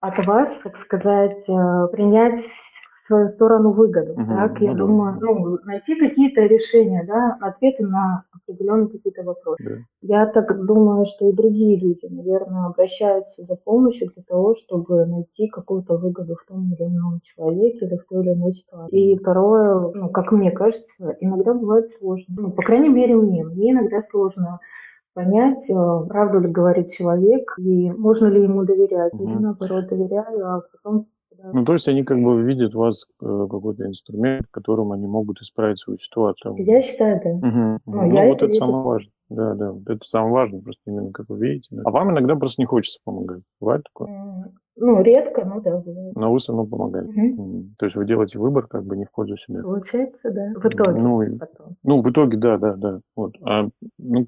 от 0.00 0.26
вас, 0.26 0.48
так 0.64 0.76
сказать, 0.78 1.44
э, 1.48 1.88
принять 1.92 2.34
в 2.34 3.06
свою 3.06 3.28
сторону 3.28 3.70
выгоду. 3.72 4.12
Угу, 4.12 4.26
так, 4.26 4.60
я 4.60 4.72
ну, 4.72 4.78
думаю, 4.78 5.18
ну, 5.20 5.58
найти 5.64 5.94
какие-то 5.94 6.42
решения, 6.42 7.04
да, 7.06 7.36
ответы 7.40 7.86
на 7.86 8.24
определенные 8.46 8.88
какие-то 8.88 9.22
вопросы. 9.22 9.64
Да. 9.64 9.76
Я 10.02 10.26
так 10.26 10.64
думаю, 10.64 11.04
что 11.06 11.28
и 11.28 11.32
другие 11.32 11.78
люди, 11.78 12.06
наверное, 12.06 12.66
обращаются 12.66 13.44
за 13.44 13.56
помощью 13.56 14.10
для 14.14 14.22
того, 14.22 14.54
чтобы 14.54 15.06
найти 15.06 15.48
какую-то 15.48 15.96
выгоду 15.96 16.36
в 16.36 16.46
том 16.46 16.72
или 16.72 16.84
ином 16.86 17.20
человеке 17.22 17.86
или 17.86 17.96
в 17.96 18.06
той 18.06 18.22
или 18.22 18.32
иной 18.32 18.52
ситуации. 18.52 19.12
И 19.12 19.18
второе, 19.18 19.92
ну, 19.94 20.08
как 20.10 20.32
мне 20.32 20.50
кажется, 20.50 21.16
иногда 21.20 21.54
бывает 21.54 21.88
сложно. 21.98 22.34
Ну, 22.36 22.50
по 22.50 22.62
крайней 22.62 22.88
мере, 22.88 23.16
мне. 23.16 23.44
Мне 23.44 23.72
иногда 23.72 24.02
сложно 24.10 24.60
понять, 25.14 25.58
э, 25.68 26.06
правду 26.08 26.40
ли 26.40 26.48
говорит 26.48 26.90
человек, 26.90 27.54
и 27.58 27.90
можно 27.90 28.26
ли 28.26 28.42
ему 28.42 28.64
доверять. 28.64 29.12
Мгм. 29.12 29.30
Я, 29.30 29.40
наоборот, 29.40 29.88
доверяю, 29.88 30.46
а 30.46 30.62
потом... 30.72 31.06
Ну, 31.52 31.64
то 31.64 31.72
есть 31.72 31.88
они 31.88 32.04
как 32.04 32.18
бы 32.22 32.42
видят 32.42 32.74
в 32.74 32.78
вас 32.78 33.04
э, 33.20 33.46
какой-то 33.50 33.86
инструмент, 33.86 34.46
которым 34.50 34.92
они 34.92 35.06
могут 35.06 35.40
исправить 35.40 35.78
свою 35.80 35.98
ситуацию. 35.98 36.54
Я 36.58 36.80
считаю, 36.82 37.20
да. 37.22 37.30
Мгм, 37.48 37.78
Ну, 37.86 38.12
я 38.14 38.26
вот 38.28 38.36
это 38.36 38.46
это 38.46 38.54
самое 38.54 38.84
важное. 38.84 39.12
Да, 39.28 39.54
да, 39.54 39.74
это 39.86 40.00
самое 40.04 40.32
важное, 40.32 40.60
просто 40.60 40.82
именно 40.86 41.10
как 41.10 41.28
вы 41.30 41.38
видите. 41.38 41.68
да. 41.70 41.82
А 41.86 41.90
вам 41.90 42.10
иногда 42.10 42.36
просто 42.36 42.60
не 42.60 42.66
хочется 42.66 42.98
помогать. 43.04 43.42
Бывает 43.60 43.82
такое? 43.84 44.52
Ну, 44.76 45.02
редко, 45.02 45.44
ну 45.44 45.60
да, 45.60 45.78
бывает. 45.78 46.14
Но 46.16 46.32
вы 46.32 46.38
все 46.38 46.52
равно 46.52 46.66
помогаете. 46.66 47.12
Мгм. 47.12 47.74
То 47.78 47.86
есть 47.86 47.96
вы 47.96 48.06
делаете 48.06 48.38
выбор 48.38 48.66
как 48.66 48.84
бы 48.84 48.96
не 48.96 49.04
в 49.04 49.10
пользу 49.12 49.36
себя. 49.36 49.62
Получается, 49.62 50.30
да. 50.30 50.52
В 50.54 50.66
итоге. 50.66 51.00
Ну, 51.00 51.38
потом. 51.38 51.76
ну, 51.82 52.02
в 52.02 52.10
итоге, 52.10 52.36
да, 52.38 52.58
да, 52.58 52.74
да. 52.74 53.00
Вот. 53.16 53.34
А, 53.42 53.68
ну, 53.98 54.24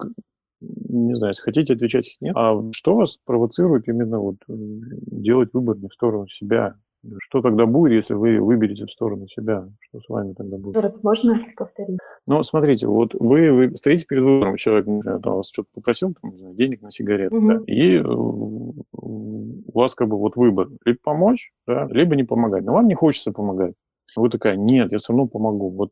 не 0.61 1.15
знаю, 1.17 1.33
если 1.33 1.43
хотите 1.43 1.75
отвечать, 1.75 2.07
нет. 2.21 2.35
А 2.37 2.59
что 2.73 2.95
вас 2.97 3.19
провоцирует 3.27 3.87
именно 3.89 4.19
вот 4.21 4.37
э, 4.49 4.53
делать 4.53 5.51
выбор 5.53 5.77
не 5.77 5.89
в 5.89 5.93
сторону 5.95 6.27
себя? 6.29 6.75
Что 7.19 7.43
тогда 7.43 7.67
будет, 7.67 7.93
если 7.95 8.15
вы 8.15 8.41
выберете 8.41 8.87
в 8.87 8.91
сторону 8.91 9.27
себя? 9.29 9.69
Что 9.81 10.01
с 10.01 10.09
вами 10.09 10.33
тогда 10.33 10.57
будет? 10.57 10.77
Раз 10.77 11.03
можно 11.03 11.39
повторить? 11.57 11.99
Ну, 12.27 12.43
смотрите, 12.43 12.87
вот 12.87 13.15
вы, 13.15 13.53
вы 13.53 13.77
стоите 13.77 14.07
перед 14.07 14.23
выбором, 14.23 14.57
человек, 14.57 14.87
например, 14.87 15.21
там, 15.21 15.35
вас 15.37 15.49
что-то 15.49 15.69
попросил, 15.75 16.15
там, 16.21 16.31
не 16.33 16.39
знаю, 16.39 16.55
денег 16.55 16.83
на 16.83 16.91
сигареты, 16.91 17.35
Мгм. 17.35 17.49
да, 17.49 17.73
и 17.73 17.97
э, 17.99 18.03
у 18.07 19.73
вас 19.75 19.95
как 19.95 20.09
бы 20.09 20.17
вот 20.19 20.37
выбор, 20.37 20.69
либо 20.85 20.99
помочь, 21.03 21.53
да, 21.67 21.87
либо 21.91 22.17
не 22.17 22.25
помогать. 22.25 22.65
Но 22.65 22.73
вам 22.75 22.89
не 22.89 22.95
хочется 22.95 23.33
помогать. 23.33 23.75
Вы 24.17 24.31
такая, 24.31 24.57
нет, 24.57 24.93
я 24.93 24.99
все 24.99 25.13
равно 25.13 25.27
помогу. 25.27 25.71
Вот, 25.71 25.91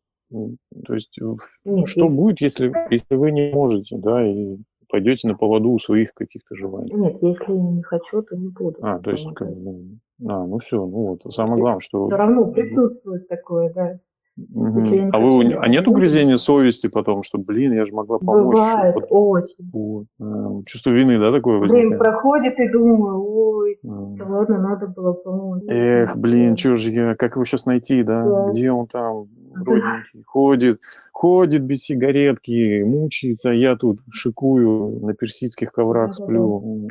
то 0.86 0.94
есть, 0.94 1.18
в- 1.20 1.36
Нет, 1.64 1.88
что 1.88 2.04
если- 2.04 2.16
будет, 2.16 2.40
если, 2.40 2.72
если 2.90 3.16
вы 3.16 3.32
не 3.32 3.52
можете, 3.52 3.98
да, 3.98 4.26
и 4.26 4.56
пойдете 4.88 5.26
на 5.28 5.34
поводу 5.34 5.70
у 5.70 5.78
своих 5.78 6.12
каких-то 6.14 6.54
желаний? 6.54 6.92
Нет, 6.94 7.16
если 7.22 7.52
не 7.52 7.82
хочу, 7.82 8.22
то 8.22 8.36
не 8.36 8.48
буду. 8.48 8.76
А, 8.82 8.98
то 9.00 9.10
есть, 9.10 9.26
как 9.34 9.48
ну, 9.48 9.80
а, 10.28 10.46
ну 10.46 10.58
все, 10.58 10.76
ну 10.76 11.18
вот, 11.22 11.34
самое 11.34 11.60
главное, 11.60 11.80
что... 11.80 12.06
Все 12.06 12.16
равно 12.16 12.46
присутствует 12.46 13.28
такое, 13.28 13.72
да. 13.74 13.98
Не 14.36 15.10
А, 15.12 15.18
вы, 15.18 15.44
а 15.56 15.68
нет 15.68 15.70
не 15.70 15.78
буду. 15.80 15.90
угрызения 15.90 16.38
совести 16.38 16.88
потом, 16.88 17.22
что, 17.22 17.36
блин, 17.38 17.72
я 17.72 17.84
же 17.84 17.92
могла 17.92 18.18
помочь. 18.18 18.56
Бывает 18.56 18.94
Вот, 18.94 19.06
очень. 19.10 19.70
вот, 19.72 20.06
э, 20.20 20.64
чувство 20.64 20.90
вины, 20.90 21.18
да, 21.18 21.30
такое 21.32 21.58
возникает? 21.58 21.98
проходит 21.98 22.58
и 22.58 22.68
думаю, 22.70 23.22
ой, 23.22 23.78
да 23.82 24.24
ладно, 24.26 24.58
надо 24.58 24.86
было 24.86 25.12
помочь. 25.12 25.64
Эх, 25.68 26.16
блин, 26.16 26.56
что 26.56 26.76
же 26.76 26.90
я, 26.92 27.14
как 27.14 27.34
его 27.34 27.44
сейчас 27.44 27.66
найти, 27.66 28.02
да? 28.02 28.24
Да. 28.24 28.50
Где 28.50 28.72
он 28.72 28.86
там, 28.86 29.26
родненький, 29.54 30.22
ходит, 30.24 30.80
ходит 31.12 31.62
без 31.62 31.82
сигаретки, 31.82 32.82
мучается, 32.82 33.50
а 33.50 33.54
я 33.54 33.76
тут 33.76 34.00
шикую, 34.10 35.00
на 35.00 35.14
персидских 35.14 35.72
коврах 35.72 36.14
сплю, 36.14 36.88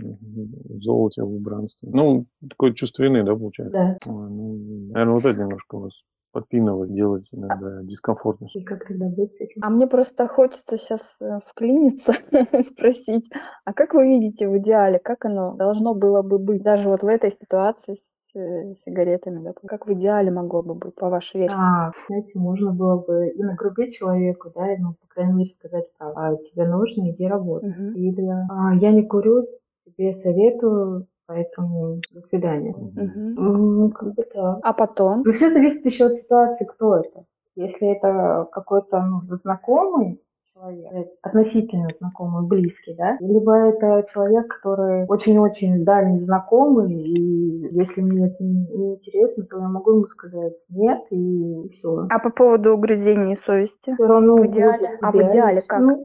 в 0.69 0.81
золоте, 0.81 1.23
в 1.23 1.33
убранстве. 1.33 1.89
Ну, 1.91 2.25
такое 2.49 2.73
чувство 2.73 3.03
вины, 3.03 3.23
да, 3.23 3.33
получается? 3.35 3.77
Да. 3.77 3.97
Ну, 4.11 4.89
наверное, 4.91 5.13
вот 5.13 5.25
это 5.25 5.39
немножко 5.39 5.77
вас 5.77 5.93
подпинывать, 6.31 6.93
делать 6.93 7.27
иногда 7.31 7.81
дискомфортно. 7.83 8.47
И 8.53 8.63
как 8.63 8.87
тогда 8.87 9.07
быть 9.07 9.33
с 9.33 9.41
этим? 9.41 9.61
А 9.63 9.69
мне 9.69 9.87
просто 9.87 10.27
хочется 10.27 10.77
сейчас 10.77 11.01
вклиниться, 11.47 12.13
спросить, 12.71 13.29
а 13.65 13.73
как 13.73 13.93
вы 13.93 14.07
видите 14.07 14.47
в 14.47 14.57
идеале, 14.57 14.99
как 14.99 15.25
оно 15.25 15.55
должно 15.55 15.93
было 15.93 16.21
бы 16.21 16.39
быть, 16.39 16.63
даже 16.63 16.87
вот 16.87 17.03
в 17.03 17.07
этой 17.07 17.31
ситуации 17.31 17.95
с 17.95 17.97
э, 17.97 18.10
сигаретами, 18.33 19.43
да, 19.43 19.53
как 19.67 19.87
в 19.87 19.93
идеале 19.93 20.31
могло 20.31 20.61
бы 20.61 20.73
быть, 20.73 20.95
по 20.95 21.09
вашей 21.09 21.41
версии? 21.41 21.57
А, 21.57 21.91
знаете, 22.07 22.31
можно 22.35 22.71
было 22.71 22.97
бы 22.97 23.29
и 23.29 23.43
нагрубить 23.43 23.95
человеку, 23.95 24.51
да, 24.55 24.73
и, 24.73 24.77
ну, 24.77 24.93
по 24.93 25.07
крайней 25.07 25.33
мере, 25.33 25.55
сказать, 25.59 25.85
а 25.99 26.35
тебе 26.35 26.67
нужно, 26.67 27.09
иди 27.11 27.27
работай. 27.27 27.69
Мгм. 27.69 27.93
Или 27.95 28.29
а, 28.49 28.75
я 28.75 28.91
не 28.91 29.05
курю, 29.05 29.45
тебе 29.85 30.13
советую, 30.15 31.07
поэтому 31.27 31.97
до 32.13 32.21
свидания. 32.29 32.73
Ну, 32.75 33.89
как 33.91 34.13
бы 34.13 34.23
так. 34.23 34.59
А 34.61 34.73
потом? 34.73 35.23
Но 35.25 35.33
все 35.33 35.49
зависит 35.49 35.85
еще 35.85 36.05
от 36.05 36.13
ситуации, 36.13 36.65
кто 36.65 36.97
это. 36.97 37.25
Если 37.55 37.91
это 37.91 38.47
какой-то 38.51 39.01
ну, 39.01 39.35
знакомый 39.43 40.21
человек, 40.61 41.07
относительно 41.21 41.89
знакомый, 41.99 42.47
близкий, 42.47 42.93
да, 42.95 43.17
либо 43.19 43.55
это 43.55 44.03
человек, 44.13 44.47
который 44.47 45.05
очень-очень 45.07 45.83
дальний 45.83 46.19
знакомый, 46.19 46.93
и 46.93 47.75
если 47.75 48.01
мне 48.01 48.27
это 48.27 48.43
не, 48.43 48.67
не 48.67 48.93
интересно, 48.95 49.45
то 49.45 49.59
я 49.59 49.67
могу 49.67 49.91
ему 49.91 50.05
сказать 50.05 50.55
нет, 50.69 51.01
и 51.09 51.69
все. 51.69 52.07
А 52.09 52.19
по 52.19 52.29
поводу 52.29 52.73
угрызений 52.73 53.37
совести? 53.45 53.93
Все 53.93 54.05
равно 54.05 54.35
В 54.35 54.45
идеале? 54.47 54.87
будет 54.87 54.99
А 55.01 55.11
в 55.11 55.15
идеале 55.15 55.61
как? 55.61 55.81
Ну, 55.81 56.01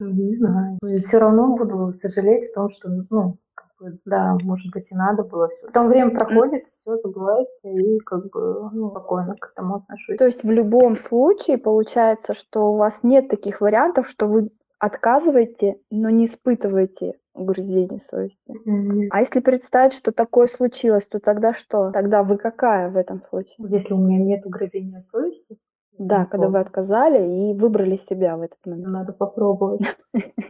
не 0.00 0.32
знаю. 0.32 0.76
Все 0.80 1.18
равно 1.18 1.56
буду 1.56 1.92
сожалеть 2.00 2.50
о 2.50 2.54
том, 2.54 2.68
что, 2.70 2.88
ну, 3.10 3.36
бы, 3.80 3.98
да, 4.04 4.36
может 4.42 4.72
быть, 4.72 4.86
и 4.90 4.94
надо 4.94 5.22
было 5.22 5.48
все. 5.48 5.66
Потом 5.66 5.88
время 5.88 6.10
проходит, 6.10 6.64
все 6.82 6.96
забывается, 6.98 7.68
и 7.68 7.98
как 8.00 8.30
бы, 8.30 8.70
ну, 8.72 8.90
спокойно 8.90 9.34
к 9.36 9.50
этому 9.52 9.76
отношусь. 9.76 10.16
То 10.18 10.26
есть 10.26 10.42
в 10.44 10.50
любом 10.50 10.96
случае 10.96 11.58
получается, 11.58 12.34
что 12.34 12.72
у 12.72 12.76
вас 12.76 12.94
нет 13.02 13.28
таких 13.28 13.60
вариантов, 13.60 14.08
что 14.08 14.26
вы 14.26 14.50
отказываете, 14.78 15.76
но 15.90 16.10
не 16.10 16.26
испытываете 16.26 17.14
угрызений 17.34 18.02
совести. 18.10 18.54
М, 18.66 19.08
А 19.10 19.20
если 19.20 19.40
представить, 19.40 19.92
что 19.92 20.12
такое 20.12 20.48
случилось, 20.48 21.06
то 21.06 21.20
тогда 21.20 21.54
что? 21.54 21.90
Тогда 21.92 22.22
вы 22.22 22.36
какая 22.36 22.90
в 22.90 22.96
этом 22.96 23.22
случае? 23.30 23.54
Если 23.58 23.92
у 23.94 23.98
меня 23.98 24.18
нет 24.18 24.44
угрызения 24.44 25.02
совести, 25.12 25.56
Да, 25.98 26.24
то 26.24 26.30
когда 26.30 26.48
вы 26.48 26.60
отказали 26.60 27.50
и 27.50 27.54
выбрали 27.54 27.96
себя 27.96 28.36
в 28.36 28.42
этот 28.42 28.58
момент. 28.64 28.88
надо 28.88 29.12
попробовать 29.12 29.80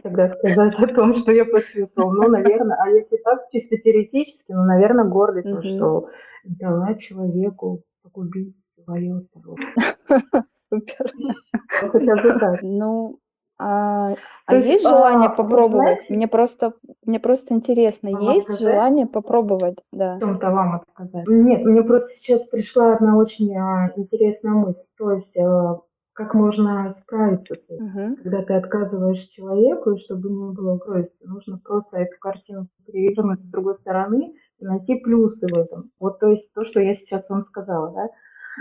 тогда 0.03 0.27
сказать 0.27 0.75
о 0.75 0.87
том, 0.87 1.15
что 1.15 1.31
я 1.31 1.45
почувствовал. 1.45 2.11
Ну, 2.11 2.29
наверное, 2.29 2.77
а 2.79 2.89
если 2.89 3.17
так, 3.17 3.49
чисто 3.51 3.77
теоретически, 3.77 4.51
ну, 4.51 4.63
наверное, 4.63 5.05
гордость, 5.05 5.47
ну, 5.47 5.61
что 5.61 6.09
дала 6.43 6.93
человеку 6.95 7.83
погубить 8.03 8.55
свое 8.83 9.19
здоровье. 9.19 9.67
Супер. 10.69 11.11
Ну, 11.17 11.89
Хотя 11.89 12.15
бы 12.15 12.39
так. 12.39 12.59
Ну, 12.61 13.19
а, 13.57 14.15
а 14.49 14.55
есть, 14.55 14.67
есть 14.67 14.85
а, 14.85 14.89
желание 14.89 15.29
вы 15.29 15.35
попробовать? 15.35 15.83
знаете- 15.99 16.13
Мне 16.13 16.27
просто, 16.27 16.73
мне 17.05 17.19
просто 17.19 17.53
интересно, 17.53 18.11
Вам 18.11 18.21
есть 18.33 18.49
отказать? 18.49 18.73
желание 18.73 19.05
попробовать, 19.07 19.77
да. 19.91 20.15
В 20.15 20.19
чем-то 20.19 20.49
вам 20.51 20.75
отказать. 20.75 21.27
Нет, 21.27 21.63
мне 21.65 21.83
просто 21.83 22.09
сейчас 22.15 22.43
пришла 22.47 22.93
одна 22.95 23.17
очень 23.17 23.55
а, 23.55 23.91
интересная 23.95 24.53
мысль. 24.53 24.81
То 24.97 25.11
есть, 25.11 25.35
а, 25.37 25.79
как 26.13 26.33
можно 26.33 26.91
справиться 27.01 27.55
с 27.55 27.69
этим? 27.69 27.85
Мгм. 27.85 28.15
Когда 28.17 28.41
ты 28.43 28.53
отказываешь 28.55 29.21
человеку, 29.29 29.91
и 29.91 29.99
чтобы 29.99 30.29
не 30.29 30.51
было 30.53 30.77
грусти, 30.85 31.25
нужно 31.25 31.59
просто 31.63 31.97
эту 31.97 32.19
картину 32.19 32.67
перевернуть 32.85 33.39
с 33.39 33.49
другой 33.49 33.73
стороны 33.73 34.33
и 34.59 34.65
найти 34.65 34.95
плюсы 34.95 35.45
в 35.47 35.57
этом. 35.57 35.91
Вот, 35.99 36.19
то 36.19 36.27
есть, 36.27 36.51
то, 36.53 36.63
что 36.65 36.81
я 36.81 36.95
сейчас 36.95 37.23
вам 37.29 37.41
сказала, 37.41 37.91
да? 37.93 38.07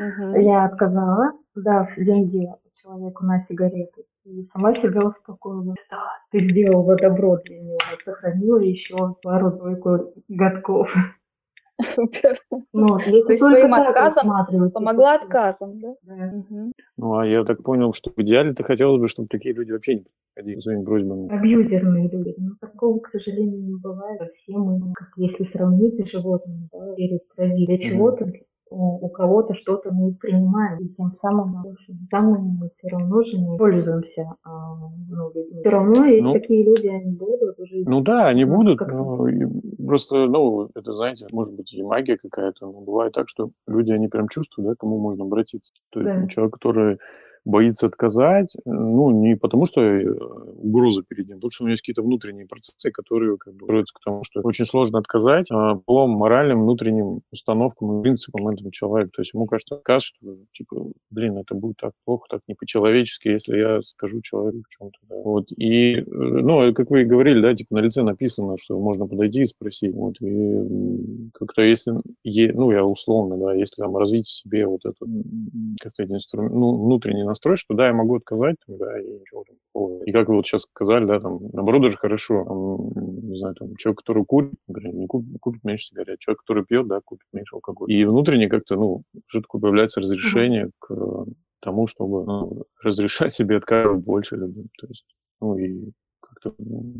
Мгм. 0.04 0.35
Я 0.40 0.64
отказала, 0.66 1.33
дав 1.57 1.88
деньги 1.97 2.49
человеку 2.80 3.25
на 3.25 3.38
сигареты. 3.38 4.04
И 4.28 4.42
сама 4.52 4.75
себя 4.75 5.04
успокоила. 5.04 5.75
Да, 5.90 6.04
ты 6.30 6.40
сделала 6.40 6.97
добро 6.97 7.38
для 7.44 7.61
него, 7.61 7.78
сохранила 8.04 8.58
еще 8.58 9.16
пару-тройку 9.23 10.12
годков. 10.28 10.94
Супер. 11.94 12.38
Ну, 12.73 12.99
То 12.99 13.32
есть 13.32 13.38
своим 13.38 13.73
отказом 13.73 14.70
Помогла 14.73 15.14
отказом, 15.14 15.80
да? 15.80 15.94
Ну, 16.97 17.16
а 17.16 17.26
я 17.26 17.44
так 17.44 17.62
понял, 17.62 17.94
что 17.94 18.11
в 18.11 18.20
идеале-то 18.20 18.64
хотелось 18.64 19.00
бы, 19.00 19.08
чтобы 19.08 19.28
такие 19.28 19.54
люди 19.54 19.73
вообще 19.73 19.94
не 19.94 20.04
приходили 20.35 20.58
с 20.58 20.64
своими 20.64 20.85
просьбами. 20.85 21.32
Абьюзерные 21.32 22.08
люди. 22.11 22.35
Но 22.37 22.50
такого, 22.61 22.99
к 22.99 23.06
сожалению, 23.06 23.62
не 23.62 23.76
бывает. 23.80 24.20
Все 24.35 24.58
мы, 24.58 24.78
ну, 24.78 24.92
как 24.92 25.08
если 25.16 25.44
сравнить 25.44 26.04
с 26.04 26.11
животными, 26.11 26.68
да, 26.73 26.94
перед 26.97 27.23
для 27.37 27.78
чего-то 27.78 28.26
у 28.70 29.08
кого-то 29.08 29.54
что-то 29.54 29.90
мы 29.92 30.12
принимаем, 30.14 30.78
и 30.80 30.88
тем 30.88 31.10
самым, 31.10 31.64
самым 32.10 32.58
мы 32.60 32.68
все 32.68 32.88
равно 32.88 33.22
же 33.22 33.38
не 33.38 33.56
пользуемся 33.56 34.32
а, 34.44 34.76
ну, 35.08 35.30
людьми. 35.34 35.60
Все 35.60 35.68
равно 35.70 36.04
есть 36.04 36.25
Ну. 36.25 36.32
такие 36.32 36.64
люди, 36.64 36.87
они 36.87 37.12
будут 37.16 37.56
жить. 37.58 37.87
Ну 37.88 38.00
да, 38.00 38.26
они 38.26 38.44
Ну, 38.44 38.56
будут, 38.56 38.80
но 38.87 39.28
и 39.28 39.46
просто, 39.87 40.26
ну, 40.26 40.68
это, 40.75 40.92
знаете, 40.92 41.26
может 41.32 41.54
быть 41.54 41.72
и 41.72 41.82
магия 41.82 42.16
какая-то, 42.18 42.66
но 42.66 42.80
бывает 42.80 43.12
так, 43.12 43.28
что 43.28 43.50
люди, 43.66 43.92
они 43.92 44.08
прям 44.08 44.28
чувствуют, 44.28 44.68
да, 44.70 44.75
кому 44.78 44.98
можно 44.98 45.25
обратиться. 45.25 45.72
То 45.90 46.00
есть 46.00 46.20
Да. 46.22 46.26
человек, 46.28 46.54
который 46.54 46.98
боится 47.49 47.87
отказать, 47.87 48.55
ну, 48.67 49.11
не 49.11 49.35
потому 49.35 49.67
что 49.67 49.81
э, 49.81 50.05
угроза 50.07 51.02
перед 51.02 51.28
ним, 51.28 51.38
потому 51.38 51.50
что 51.50 51.64
у 51.64 51.67
него 51.67 51.73
есть 51.73 51.83
какие-то 51.83 52.02
внутренние 52.02 52.47
процессы, 52.47 52.90
которые 52.90 53.38
как 53.38 53.55
бы 53.55 53.67
к 53.67 54.05
тому, 54.05 54.23
что 54.25 54.40
очень 54.40 54.67
сложно 54.67 54.99
отказать 54.99 55.50
а, 55.50 55.76
по 55.76 56.07
моральным 56.07 56.62
внутренним 56.62 57.21
установкам 57.33 57.99
и 57.99 58.02
принципам 58.02 58.49
этого 58.49 58.71
человека. 58.71 59.12
То 59.17 59.23
есть 59.23 59.33
ему 59.33 59.47
кажется 59.47 59.76
отказ, 59.76 60.02
что, 60.05 60.37
типа, 60.52 60.93
блин, 61.11 61.38
это 61.38 61.55
будет 61.55 61.76
так 61.78 61.93
плохо, 62.05 62.26
так 62.28 62.43
не 62.49 62.55
по-человечески, 62.55 63.28
если 63.28 63.57
я 63.57 63.83
скажу 63.83 64.21
человеку 64.21 64.64
в 64.69 64.76
чем-то. 64.76 64.99
Да. 65.09 65.17
Вот. 65.25 65.47
И, 65.57 65.95
э, 65.95 66.05
ну, 66.05 66.75
как 66.75 66.90
вы 66.90 67.02
и 67.02 67.07
говорили, 67.07 67.40
да, 67.40 67.55
типа, 67.55 67.76
на 67.76 67.81
лице 67.81 68.02
написано, 68.02 68.57
что 68.61 68.78
можно 68.78 69.07
подойти 69.07 69.43
и 69.43 69.47
спросить. 69.47 69.95
Вот. 69.95 70.21
И 70.21 71.31
как-то 71.33 71.62
если, 71.62 71.93
ну, 72.25 72.71
я 72.73 72.85
условно, 72.85 73.38
да, 73.38 73.55
если 73.55 73.81
там 73.81 73.97
развить 73.97 74.26
в 74.26 74.33
себе 74.33 74.67
вот 74.67 74.85
этот 74.85 75.09
как-то 75.81 76.05
инструмент, 76.05 76.55
ну, 76.55 76.85
внутренний 76.85 77.25
настрой, 77.38 77.57
что 77.57 77.75
да, 77.75 77.87
я 77.87 77.92
могу 77.92 78.16
отказать, 78.16 78.57
да, 78.66 79.00
и 79.00 79.21
ничего 79.21 79.45
такого. 79.45 80.02
И 80.04 80.12
как 80.12 80.28
вы 80.28 80.37
вот 80.37 80.47
сейчас 80.47 80.62
сказали, 80.62 81.04
да, 81.07 81.21
там, 81.21 81.38
наоборот, 81.52 81.83
даже 81.83 81.97
хорошо, 81.97 82.45
там, 82.45 83.28
не 83.28 83.37
знаю, 83.37 83.54
там, 83.54 83.76
человек, 83.76 84.00
который 84.00 84.25
курит, 84.25 84.54
например, 84.66 84.95
не 84.95 85.07
купит, 85.07 85.40
купит 85.40 85.64
меньше 85.64 85.87
сигарет, 85.87 86.18
человек, 86.18 86.40
который 86.40 86.64
пьет, 86.64 86.87
да, 86.88 87.00
купит 87.04 87.26
меньше 87.33 87.54
алкоголя. 87.54 87.95
И 87.95 88.04
внутренне 88.04 88.49
как-то, 88.49 88.76
ну, 88.76 89.02
такое 89.33 89.61
появляется 89.61 90.00
разрешение 90.00 90.71
к 90.78 91.26
тому, 91.61 91.87
чтобы 91.87 92.25
ну, 92.25 92.64
разрешать 92.83 93.35
себе 93.35 93.57
отказывать 93.57 94.04
больше 94.04 94.37
людям. 94.37 94.68
То 94.78 94.87
есть, 94.88 95.04
ну, 95.40 95.57
и 95.59 95.92
как-то 96.21 96.54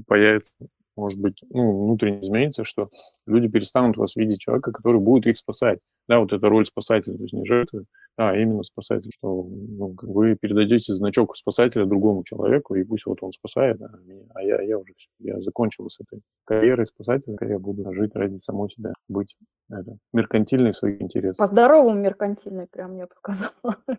появится 0.07 0.55
может 0.97 1.21
быть, 1.21 1.41
ну, 1.51 1.85
внутренне 1.85 2.21
изменится, 2.23 2.65
что 2.65 2.91
люди 3.25 3.47
перестанут 3.47 3.97
вас 3.97 4.17
видеть 4.17 4.41
человека, 4.41 4.73
который 4.73 5.01
будет 5.01 5.29
их 5.29 5.39
спасать. 5.39 5.79
Да, 6.09 6.19
вот 6.19 6.33
эта 6.33 6.49
роль 6.49 6.67
спасателя, 6.67 7.17
то 7.17 7.23
есть 7.23 7.33
не 7.33 7.47
жертвы, 7.47 7.85
а 8.19 8.37
именно 8.37 8.65
спасатель, 8.65 9.13
что 9.17 9.47
ну, 9.49 9.95
вы 10.03 10.35
передадите 10.35 10.93
значок 10.93 11.37
спасателя 11.37 11.87
другому 11.87 12.25
человеку, 12.25 12.75
и 12.75 12.83
пусть 12.83 13.07
вот 13.07 13.23
он 13.23 13.33
спасает, 13.33 13.81
а, 13.81 13.91
а 14.35 14.43
я, 14.43 14.61
я 14.61 14.77
уже 14.77 14.93
я 15.21 15.41
закончил 15.41 15.89
с 15.89 16.01
этой 16.01 16.21
карьерой 16.45 16.87
спасателя, 16.87 17.37
я 17.43 17.61
буду 17.61 17.93
жить 17.95 18.11
ради 18.17 18.39
самой 18.39 18.71
себя, 18.71 18.91
быть 19.09 19.37
это, 19.71 19.99
меркантильной 20.13 20.75
своих 20.75 21.01
интересов. 21.01 21.39
По-здоровому 21.39 21.95
меркантильной, 21.95 22.67
прям 22.67 22.97
я 22.97 23.05
бы 23.05 23.13
сказала. 23.15 23.53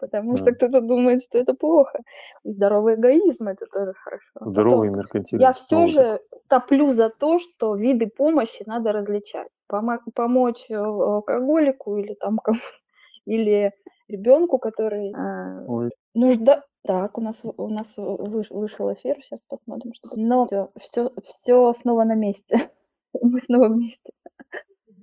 Потому 0.00 0.38
что 0.38 0.52
кто-то 0.52 0.80
думает, 0.80 1.22
что 1.22 1.38
это 1.38 1.52
плохо. 1.52 1.98
И 2.44 2.50
здоровый 2.50 2.94
эгоизм 2.94 3.48
это 3.48 3.66
тоже 3.66 3.92
хорошо. 3.94 4.30
Здоровый 4.40 4.88
меркантильный. 4.88 5.42
Я 5.42 5.52
все 5.52 5.86
же 5.86 6.20
топлю 6.48 6.94
за 6.94 7.10
то, 7.10 7.38
что 7.38 7.74
виды 7.74 8.06
помощи 8.06 8.62
надо 8.66 8.92
различать. 8.92 9.48
помочь 9.68 10.64
э, 10.70 10.74
алкоголику 10.74 11.96
или 11.96 12.14
там 12.14 12.38
или 13.26 13.72
ребенку, 14.08 14.58
который 14.58 15.12
э, 15.12 15.88
нужда... 16.14 16.64
Так, 16.86 17.16
у 17.16 17.22
нас 17.22 17.36
у 17.42 17.68
нас 17.68 17.86
вышел 17.96 18.92
эфир, 18.92 19.16
сейчас 19.22 19.40
посмотрим, 19.48 19.94
что. 19.94 20.10
Но 20.16 20.46
все, 20.46 20.70
все, 20.78 21.10
все 21.24 21.72
снова 21.72 22.04
на 22.04 22.14
месте. 22.14 22.70
Мы 23.22 23.40
снова 23.40 23.68
вместе. 23.68 24.12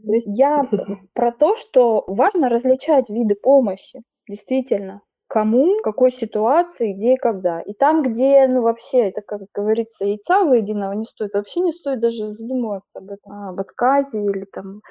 То 0.05 0.13
есть 0.13 0.27
я 0.27 0.69
про 1.13 1.31
то, 1.31 1.55
что 1.57 2.03
важно 2.07 2.49
различать 2.49 3.09
виды 3.09 3.35
помощи 3.35 4.03
действительно, 4.27 5.01
кому, 5.27 5.77
в 5.77 5.81
какой 5.81 6.11
ситуации, 6.11 6.93
где 6.93 7.13
и 7.13 7.17
когда. 7.17 7.61
И 7.61 7.73
там, 7.73 8.03
где, 8.03 8.47
ну, 8.47 8.61
вообще, 8.61 9.09
это, 9.09 9.21
как 9.21 9.41
говорится, 9.53 10.05
яйца 10.05 10.43
выеденного 10.43 10.93
не 10.93 11.05
стоит, 11.05 11.33
вообще 11.33 11.61
не 11.61 11.71
стоит 11.71 11.99
даже 11.99 12.33
задумываться 12.33 12.99
об 12.99 13.11
этом, 13.11 13.31
об 13.31 13.59
отказе 13.59 14.23
или 14.23 14.45
там 14.45 14.81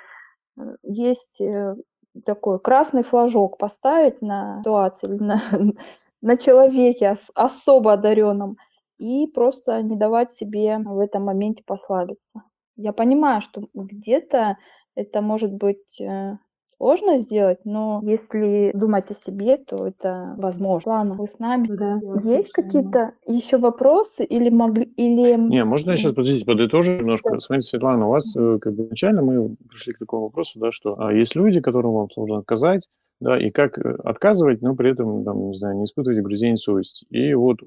э, 0.59 0.63
есть 0.83 1.41
э, 1.41 1.75
такой 2.25 2.59
красный 2.59 3.03
флажок 3.03 3.59
поставить 3.59 4.23
на 4.23 4.61
ситуации, 4.61 5.07
на, 5.07 5.43
на 6.23 6.37
человеке 6.37 7.17
особо 7.35 7.93
одаренном 7.93 8.57
и 8.99 9.27
просто 9.27 9.83
не 9.83 9.97
давать 9.97 10.33
себе 10.33 10.79
в 10.79 10.99
этом 10.99 11.25
моменте 11.25 11.63
послабиться. 11.65 12.43
Я 12.77 12.93
понимаю, 12.93 13.41
что 13.41 13.65
где-то 13.75 14.57
это 14.95 15.21
может 15.21 15.53
быть 15.53 16.01
э, 16.01 16.37
сложно 16.81 17.19
сделать, 17.19 17.59
но 17.65 18.01
если 18.03 18.71
думать 18.73 19.11
о 19.11 19.15
себе, 19.15 19.59
то 19.59 19.87
это 19.87 20.35
возможно. 20.39 20.93
Ладно, 20.93 21.15
вы 21.15 21.27
с 21.27 21.39
нами. 21.39 21.69
Да, 21.69 22.01
Есть 22.25 22.53
какие-то 22.53 23.13
еще 23.27 23.59
вопросы 23.59 24.25
или 24.25 24.49
могли 24.49 24.85
или... 24.97 25.39
Не, 25.39 25.65
можно 25.65 25.91
я 25.91 25.97
сейчас, 25.99 26.15
подождите, 26.15 26.47
подытожу 26.47 26.93
немножко. 26.93 27.33
Да. 27.33 27.41
Смотрите, 27.41 27.69
Светлана, 27.69 28.07
у 28.07 28.11
вас 28.11 28.35
э, 28.35 28.59
как 28.61 28.75
бы 28.75 28.85
изначально 28.85 29.21
мы 29.21 29.57
пришли 29.69 29.93
к 29.93 29.99
такому 29.99 30.25
вопросу, 30.25 30.59
да, 30.59 30.73
что 30.73 30.99
а, 30.99 31.13
есть 31.13 31.37
люди, 31.37 31.61
которым 31.61 31.93
вам 31.93 32.11
сложно 32.11 32.39
отказать, 32.39 32.89
да, 33.21 33.39
и 33.39 33.51
как 33.51 33.77
э, 33.79 33.97
отказывать, 34.03 34.63
но 34.63 34.75
при 34.75 34.93
этом, 34.93 35.23
там, 35.23 35.51
не 35.51 35.55
знаю, 35.57 35.77
не 35.77 35.85
испытывать 35.85 36.19
угрызений 36.19 36.57
совести. 36.57 37.05
И 37.11 37.35
вот 37.35 37.59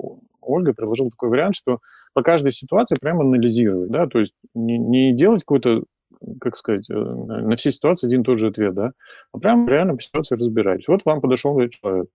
Ольга 0.42 0.74
предложила 0.74 1.12
такой 1.12 1.30
вариант, 1.30 1.56
что 1.56 1.80
по 2.14 2.24
каждой 2.24 2.52
ситуации 2.52 2.98
прямо 3.00 3.22
анализировать, 3.22 3.92
да, 3.92 4.08
то 4.08 4.20
есть 4.20 4.34
не, 4.56 4.80
не 4.80 5.14
делать 5.14 5.42
какой-то 5.42 5.84
как 6.40 6.56
сказать, 6.56 6.90
э, 6.90 6.94
на 6.94 7.56
все 7.56 7.72
ситуации 7.72 8.08
один 8.08 8.22
и 8.22 8.24
тот 8.24 8.40
же 8.40 8.48
ответ, 8.48 8.74
да, 8.74 8.94
а 9.32 9.40
прям 9.40 9.68
реально 9.68 9.96
по 9.96 10.02
ситуации 10.02 10.36
разбирать. 10.36 10.88
Вот 10.88 11.02
вам 11.06 11.22
подошел 11.22 11.56
человек, 11.70 12.08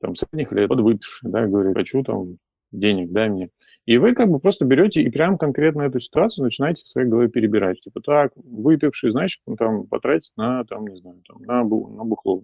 там, 0.00 0.14
средних 0.16 0.52
лет, 0.52 0.68
подвыпивший, 0.68 1.30
да, 1.30 1.46
говорит, 1.46 1.76
хочу 1.76 2.02
там 2.02 2.38
денег, 2.72 3.12
дай 3.12 3.28
мне. 3.28 3.50
И 3.86 3.98
вы 3.98 4.14
как 4.14 4.28
бы 4.28 4.40
просто 4.40 4.64
берете 4.64 5.00
и 5.00 5.10
прям 5.10 5.38
конкретно 5.38 5.82
эту 5.82 6.00
ситуацию 6.00 6.44
начинаете 6.44 6.84
в 6.84 6.88
своей 6.88 7.08
голове 7.08 7.28
перебирать. 7.28 7.80
Типа, 7.80 8.00
так, 8.00 8.32
выпивший, 8.34 9.10
значит, 9.10 9.40
там, 9.58 9.86
потратить 9.86 10.32
на, 10.36 10.64
там, 10.64 10.86
не 10.86 10.96
знаю, 10.96 11.22
там, 11.26 11.42
на, 11.42 11.58
на 11.62 12.04
бухло 12.04 12.42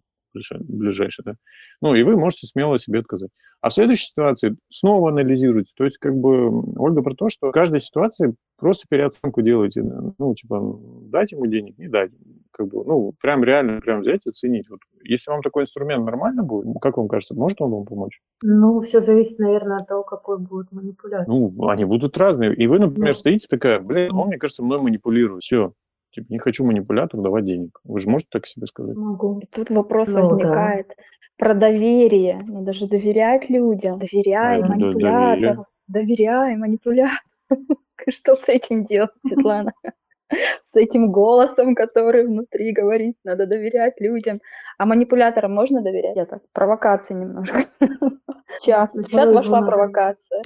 ближайшее, 0.60 1.24
да. 1.24 1.34
Ну, 1.80 1.94
и 1.94 2.02
вы 2.02 2.16
можете 2.16 2.46
смело 2.46 2.78
себе 2.78 3.00
отказать. 3.00 3.30
А 3.60 3.68
в 3.68 3.74
следующей 3.74 4.06
ситуации 4.06 4.56
снова 4.70 5.10
анализируйте. 5.10 5.72
То 5.76 5.84
есть, 5.84 5.98
как 5.98 6.16
бы, 6.16 6.48
Ольга 6.76 7.02
про 7.02 7.14
то, 7.14 7.28
что 7.28 7.48
в 7.48 7.52
каждой 7.52 7.80
ситуации 7.80 8.34
просто 8.58 8.86
переоценку 8.88 9.40
делайте. 9.42 9.82
Ну, 9.82 10.34
типа, 10.34 10.80
дать 11.10 11.32
ему 11.32 11.46
денег, 11.46 11.78
не 11.78 11.88
дать. 11.88 12.10
Как 12.50 12.68
бы, 12.68 12.84
ну, 12.84 13.14
прям 13.20 13.44
реально 13.44 13.80
прям 13.80 14.00
взять 14.00 14.26
и 14.26 14.30
оценить. 14.30 14.68
Вот, 14.68 14.80
если 15.04 15.30
вам 15.30 15.42
такой 15.42 15.62
инструмент 15.62 16.04
нормально 16.04 16.42
будет, 16.42 16.66
как 16.80 16.96
вам 16.96 17.08
кажется, 17.08 17.34
может 17.34 17.60
он 17.60 17.70
вам 17.70 17.84
помочь? 17.84 18.20
Ну, 18.42 18.80
все 18.80 19.00
зависит, 19.00 19.38
наверное, 19.38 19.78
от 19.78 19.88
того, 19.88 20.02
какой 20.02 20.38
будет 20.38 20.70
манипуляция. 20.72 21.32
Ну, 21.32 21.68
они 21.68 21.84
будут 21.84 22.18
разные. 22.18 22.54
И 22.54 22.66
вы, 22.66 22.78
например, 22.78 23.10
ну, 23.10 23.14
стоите 23.14 23.46
такая, 23.48 23.80
блин, 23.80 24.12
он, 24.12 24.28
мне 24.28 24.38
кажется, 24.38 24.64
мной 24.64 24.80
манипулирует. 24.80 25.42
Все, 25.42 25.72
Типа, 26.12 26.26
не 26.28 26.38
хочу 26.38 26.64
манипулятору 26.64 27.22
давать 27.22 27.46
денег. 27.46 27.80
Вы 27.84 28.00
же 28.00 28.08
можете 28.08 28.28
так 28.32 28.46
себе 28.46 28.66
сказать? 28.66 28.96
Могу. 28.96 29.40
И 29.40 29.46
тут 29.46 29.70
вопрос 29.70 30.08
ну, 30.08 30.20
возникает 30.20 30.88
да. 30.88 30.94
про 31.38 31.54
доверие. 31.54 32.40
Надо 32.46 32.74
же 32.74 32.86
доверять 32.86 33.48
людям. 33.48 33.98
Доверяй 33.98 34.60
а, 34.60 34.66
манипулятору. 34.66 35.66
Доверяй 35.88 36.56
манипулятору. 36.56 37.18
Что 38.08 38.36
с 38.36 38.46
этим 38.46 38.84
делать, 38.84 39.10
Светлана? 39.26 39.72
С 40.62 40.74
этим 40.74 41.12
голосом, 41.12 41.74
который 41.74 42.26
внутри 42.26 42.72
говорит, 42.72 43.16
надо 43.22 43.46
доверять 43.46 44.00
людям. 44.00 44.40
А 44.78 44.86
манипуляторам 44.86 45.52
можно 45.52 45.82
доверять? 45.82 46.16
Я 46.16 46.24
так, 46.24 46.42
провокации 46.52 47.14
немножко. 47.14 47.66
В 47.80 48.64
чат 48.64 48.94
вошла 48.94 49.62
провокация. 49.62 50.42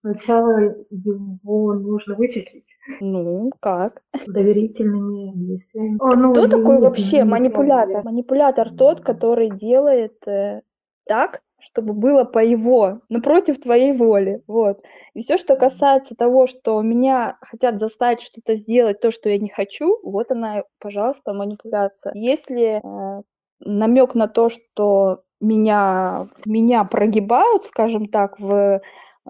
Сначала 0.00 0.58
его 0.90 1.74
нужно 1.74 2.14
вычислить. 2.14 2.67
Ну, 3.00 3.50
как? 3.60 4.02
Доверительными 4.26 5.32
действиями. 5.34 5.96
О, 6.00 6.16
ну, 6.16 6.32
Кто 6.32 6.48
такой 6.48 6.76
нет, 6.76 6.82
вообще 6.82 7.16
нет, 7.18 7.26
манипулятор? 7.26 7.96
Нет. 7.96 8.04
Манипулятор 8.04 8.74
тот, 8.74 9.02
который 9.02 9.50
делает 9.50 10.26
э, 10.26 10.62
так, 11.04 11.42
чтобы 11.60 11.92
было 11.92 12.24
по 12.24 12.38
его, 12.38 13.00
напротив 13.08 13.60
твоей 13.60 13.92
воли. 13.92 14.42
Вот. 14.46 14.82
И 15.14 15.22
все, 15.22 15.36
что 15.36 15.56
касается 15.56 16.14
того, 16.14 16.46
что 16.46 16.80
меня 16.82 17.36
хотят 17.40 17.80
заставить 17.80 18.22
что-то 18.22 18.54
сделать, 18.54 19.00
то, 19.00 19.10
что 19.10 19.28
я 19.28 19.38
не 19.38 19.50
хочу, 19.50 19.98
вот 20.02 20.30
она, 20.30 20.62
пожалуйста, 20.78 21.32
манипуляция. 21.34 22.12
Если 22.14 22.80
э, 22.82 23.22
намек 23.60 24.14
на 24.14 24.28
то, 24.28 24.48
что 24.48 25.22
меня, 25.40 26.28
меня 26.46 26.84
прогибают, 26.84 27.66
скажем 27.66 28.08
так, 28.08 28.38
в 28.38 28.80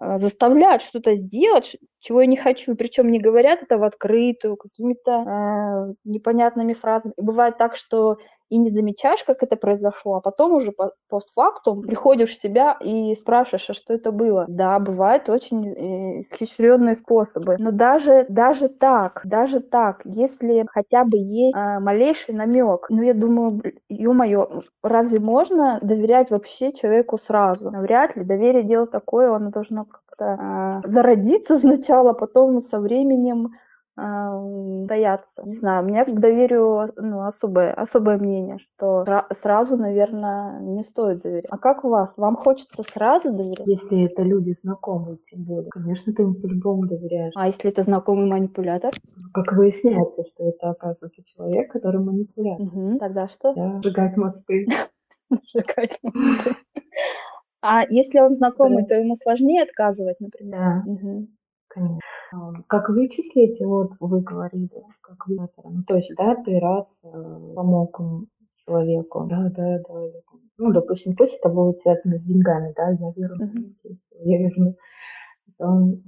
заставляют 0.01 0.83
что-то 0.83 1.17
сделать, 1.17 1.77
чего 2.01 2.21
я 2.21 2.27
не 2.27 2.37
хочу. 2.37 2.75
Причем 2.77 3.11
не 3.11 3.19
говорят 3.19 3.63
это 3.63 3.79
в 3.79 3.85
открытую, 3.85 4.57
какими-то 4.57 5.11
э, 5.11 5.95
непонятными 6.05 6.75
фразами. 6.75 7.15
И 7.17 7.23
бывает 7.23 7.59
так, 7.59 7.77
что 7.77 8.19
и 8.51 8.59
не 8.59 8.71
замечаешь, 8.71 9.25
как 9.25 9.43
это 9.43 9.57
произошло, 9.57 10.17
а 10.17 10.21
потом 10.21 10.53
уже 10.55 10.73
по 10.73 10.93
постфактум 11.09 11.83
приходишь 11.83 12.31
в 12.37 12.41
себя 12.41 12.77
и 12.81 13.15
спрашиваешь, 13.17 13.69
а 13.71 13.75
что 13.75 13.95
это 13.95 14.13
было. 14.13 14.45
Да, 14.49 14.79
бывают 14.79 15.29
очень 15.29 15.67
э, 15.69 16.21
исхищренные 16.23 16.95
способы. 16.95 17.57
Но 17.59 17.71
даже, 17.73 18.27
даже 18.29 18.69
так, 18.69 19.21
даже 19.25 19.61
так, 19.61 20.01
если 20.05 20.65
хотя 20.71 21.05
бы 21.05 21.17
есть 21.19 21.57
э, 21.57 21.79
малейший 21.81 22.35
намек, 22.35 22.87
ну 22.91 23.03
я 23.03 23.15
думаю, 23.15 23.61
ё-моё, 23.89 24.63
разве 24.83 25.21
можно 25.21 25.79
доверять 25.83 26.31
вообще 26.31 26.73
человеку 26.73 27.19
сразу? 27.19 27.71
Вряд 27.71 28.17
ли. 28.17 28.25
Доверие 28.25 28.63
дело 28.65 28.87
такое, 28.87 29.33
оно 29.35 29.51
должно 29.51 29.85
как-то 29.85 30.83
э, 30.85 30.89
зародиться 30.91 31.59
сначала, 31.59 32.13
потом 32.13 32.61
со 32.63 32.81
временем 32.81 33.51
боятся. 33.99 35.43
Не 35.45 35.57
знаю, 35.57 35.85
у 35.85 35.89
меня 35.89 36.05
к 36.05 36.21
доверию 36.21 36.93
ну, 36.97 37.27
особое, 37.27 37.73
особое 37.73 38.17
мнение, 38.19 38.59
что 38.59 39.05
сразу, 39.33 39.77
наверное, 39.77 40.61
не 40.61 40.85
стоит 40.85 41.23
доверять. 41.23 41.47
А 41.51 41.59
как 41.59 41.85
у 41.85 41.89
вас? 41.89 42.13
Вам 42.17 42.37
хочется 42.37 42.83
сразу 42.83 43.33
доверять? 43.33 43.67
Если 43.67 44.05
это 44.05 44.23
люди 44.23 44.55
знакомые, 44.63 45.19
тем 45.31 45.45
более. 45.45 45.71
Конечно, 45.71 46.13
ты 46.13 46.23
им 46.23 46.35
по-любому 46.35 46.87
доверяешь. 46.87 47.33
А 47.35 47.47
если 47.47 47.71
это 47.71 47.83
знакомый 47.83 48.27
манипулятор? 48.27 48.93
Как 49.35 49.53
выясняется, 49.53 50.25
что 50.33 50.49
это 50.49 50.71
оказывается 50.71 51.23
человек, 51.25 51.73
который 51.73 52.01
манипулятор. 52.01 52.67
Угу. 52.67 52.99
Тогда 52.99 53.29
что? 53.29 53.55
Да, 53.55 53.81
сжигать 53.83 54.17
мосты. 54.17 54.67
Сжигать 55.31 55.99
мосты. 56.03 56.57
А 57.61 57.83
если 57.89 58.21
он 58.21 58.35
знакомый, 58.35 58.87
то 58.87 58.95
ему 58.95 59.17
сложнее 59.17 59.65
отказывать, 59.65 60.21
например? 60.21 60.59
Да. 60.61 60.85
Конечно. 61.69 62.65
Как 62.67 62.89
вычислить, 62.89 63.61
вот 63.61 63.93
вы 64.01 64.21
говорили, 64.21 64.71
как 65.01 65.27
вы, 65.27 65.37
ну, 65.37 65.83
то 65.87 65.95
есть, 65.95 66.11
да, 66.17 66.35
ты 66.37 66.59
раз 66.59 66.87
э, 67.03 67.09
помог 67.55 68.01
человеку, 68.65 69.27
да, 69.29 69.51
да, 69.55 69.79
да, 69.79 70.01
ну, 70.59 70.73
допустим, 70.73 71.15
пусть 71.17 71.35
это 71.35 71.49
будет 71.49 71.79
связано 71.79 72.19
с 72.19 72.25
деньгами, 72.25 72.73
да, 72.77 72.91
я 72.91 73.13
верну, 73.17 73.45
uh-huh. 73.45 73.97
я 74.25 74.39
верну, 74.39 74.77
он, 75.59 76.03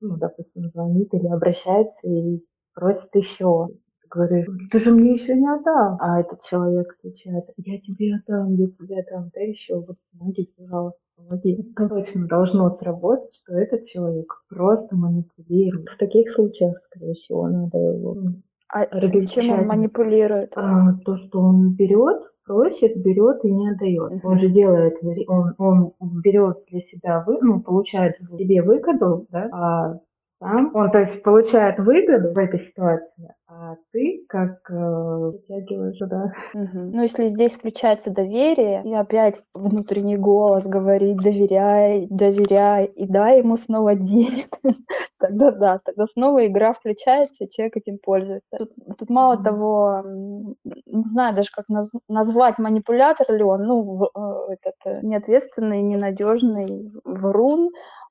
ну, 0.00 0.16
допустим, 0.16 0.68
звонит 0.70 1.12
или 1.12 1.26
обращается 1.26 1.98
и 2.06 2.42
просит 2.74 3.14
еще, 3.14 3.68
говоришь, 4.10 4.46
ты 4.70 4.78
же 4.78 4.90
мне 4.90 5.12
еще 5.12 5.34
не 5.34 5.48
отдал. 5.48 5.96
А 6.00 6.20
этот 6.20 6.42
человек 6.44 6.96
отвечает, 6.98 7.44
я 7.56 7.78
тебе 7.80 8.16
отдам, 8.16 8.54
я 8.54 8.66
тебе 8.66 9.00
отдам, 9.00 9.30
да 9.34 9.40
еще, 9.40 9.76
вот 9.76 9.96
помоги, 10.12 10.52
пожалуйста, 10.56 11.00
помоги. 11.16 11.72
Это 11.76 11.88
точно 11.88 12.26
должно 12.26 12.68
сработать, 12.70 13.32
что 13.42 13.54
этот 13.54 13.86
человек 13.86 14.32
просто 14.48 14.96
манипулирует. 14.96 15.88
В 15.88 15.98
таких 15.98 16.32
случаях, 16.34 16.76
скорее 16.86 17.14
всего, 17.14 17.48
надо 17.48 17.78
его 17.78 18.16
а 18.72 18.86
чем 19.26 19.50
он 19.50 19.66
манипулирует? 19.66 20.52
А, 20.54 20.94
то, 21.04 21.16
что 21.16 21.40
он 21.40 21.74
берет, 21.74 22.22
просит, 22.46 22.96
берет 23.02 23.44
и 23.44 23.50
не 23.50 23.70
отдает. 23.70 24.12
Uh-huh. 24.12 24.20
Он 24.22 24.38
же 24.38 24.48
делает, 24.48 24.94
он, 25.26 25.92
он 25.98 26.20
берет 26.22 26.58
для 26.70 26.80
себя, 26.80 27.24
вы, 27.26 27.38
ну, 27.40 27.60
получает 27.60 28.16
себе 28.38 28.62
выгоду, 28.62 29.26
да, 29.30 29.48
а 29.52 29.98
сам. 30.40 30.74
Он, 30.74 30.90
то 30.90 30.98
есть, 30.98 31.22
получает 31.22 31.78
выгоду 31.78 32.32
в 32.32 32.38
этой 32.38 32.58
ситуации, 32.58 33.34
а 33.46 33.76
ты 33.92 34.24
как 34.28 34.58
э, 34.70 35.32
притягиваешь 35.46 35.98
туда. 35.98 36.32
Угу. 36.54 36.78
Ну, 36.92 37.02
если 37.02 37.28
здесь 37.28 37.52
включается 37.52 38.10
доверие, 38.10 38.82
и 38.84 38.94
опять 38.94 39.36
внутренний 39.54 40.16
голос 40.16 40.64
говорит, 40.64 41.18
доверяй, 41.18 42.06
доверяй, 42.10 42.86
и 42.86 43.06
дай 43.06 43.38
ему 43.38 43.56
снова 43.56 43.94
денег, 43.94 44.48
тогда 45.18 45.50
да, 45.52 45.80
тогда 45.84 46.06
снова 46.06 46.46
игра 46.46 46.72
включается, 46.72 47.44
и 47.44 47.50
человек 47.50 47.76
этим 47.76 47.98
пользуется. 48.02 48.56
Тут, 48.56 48.72
тут 48.98 49.10
мало 49.10 49.34
mm 49.34 49.44
того, 49.44 50.02
не 50.86 51.04
знаю 51.04 51.34
даже, 51.34 51.50
как 51.52 51.68
наз, 51.68 51.88
назвать, 52.08 52.58
манипулятор 52.58 53.30
ли 53.34 53.42
он, 53.42 53.64
ну, 53.64 54.04
э, 54.04 54.52
этот 54.52 54.74
э, 54.84 55.00
неответственный, 55.02 55.82
ненадежный 55.82 56.90
врун, 57.04 57.70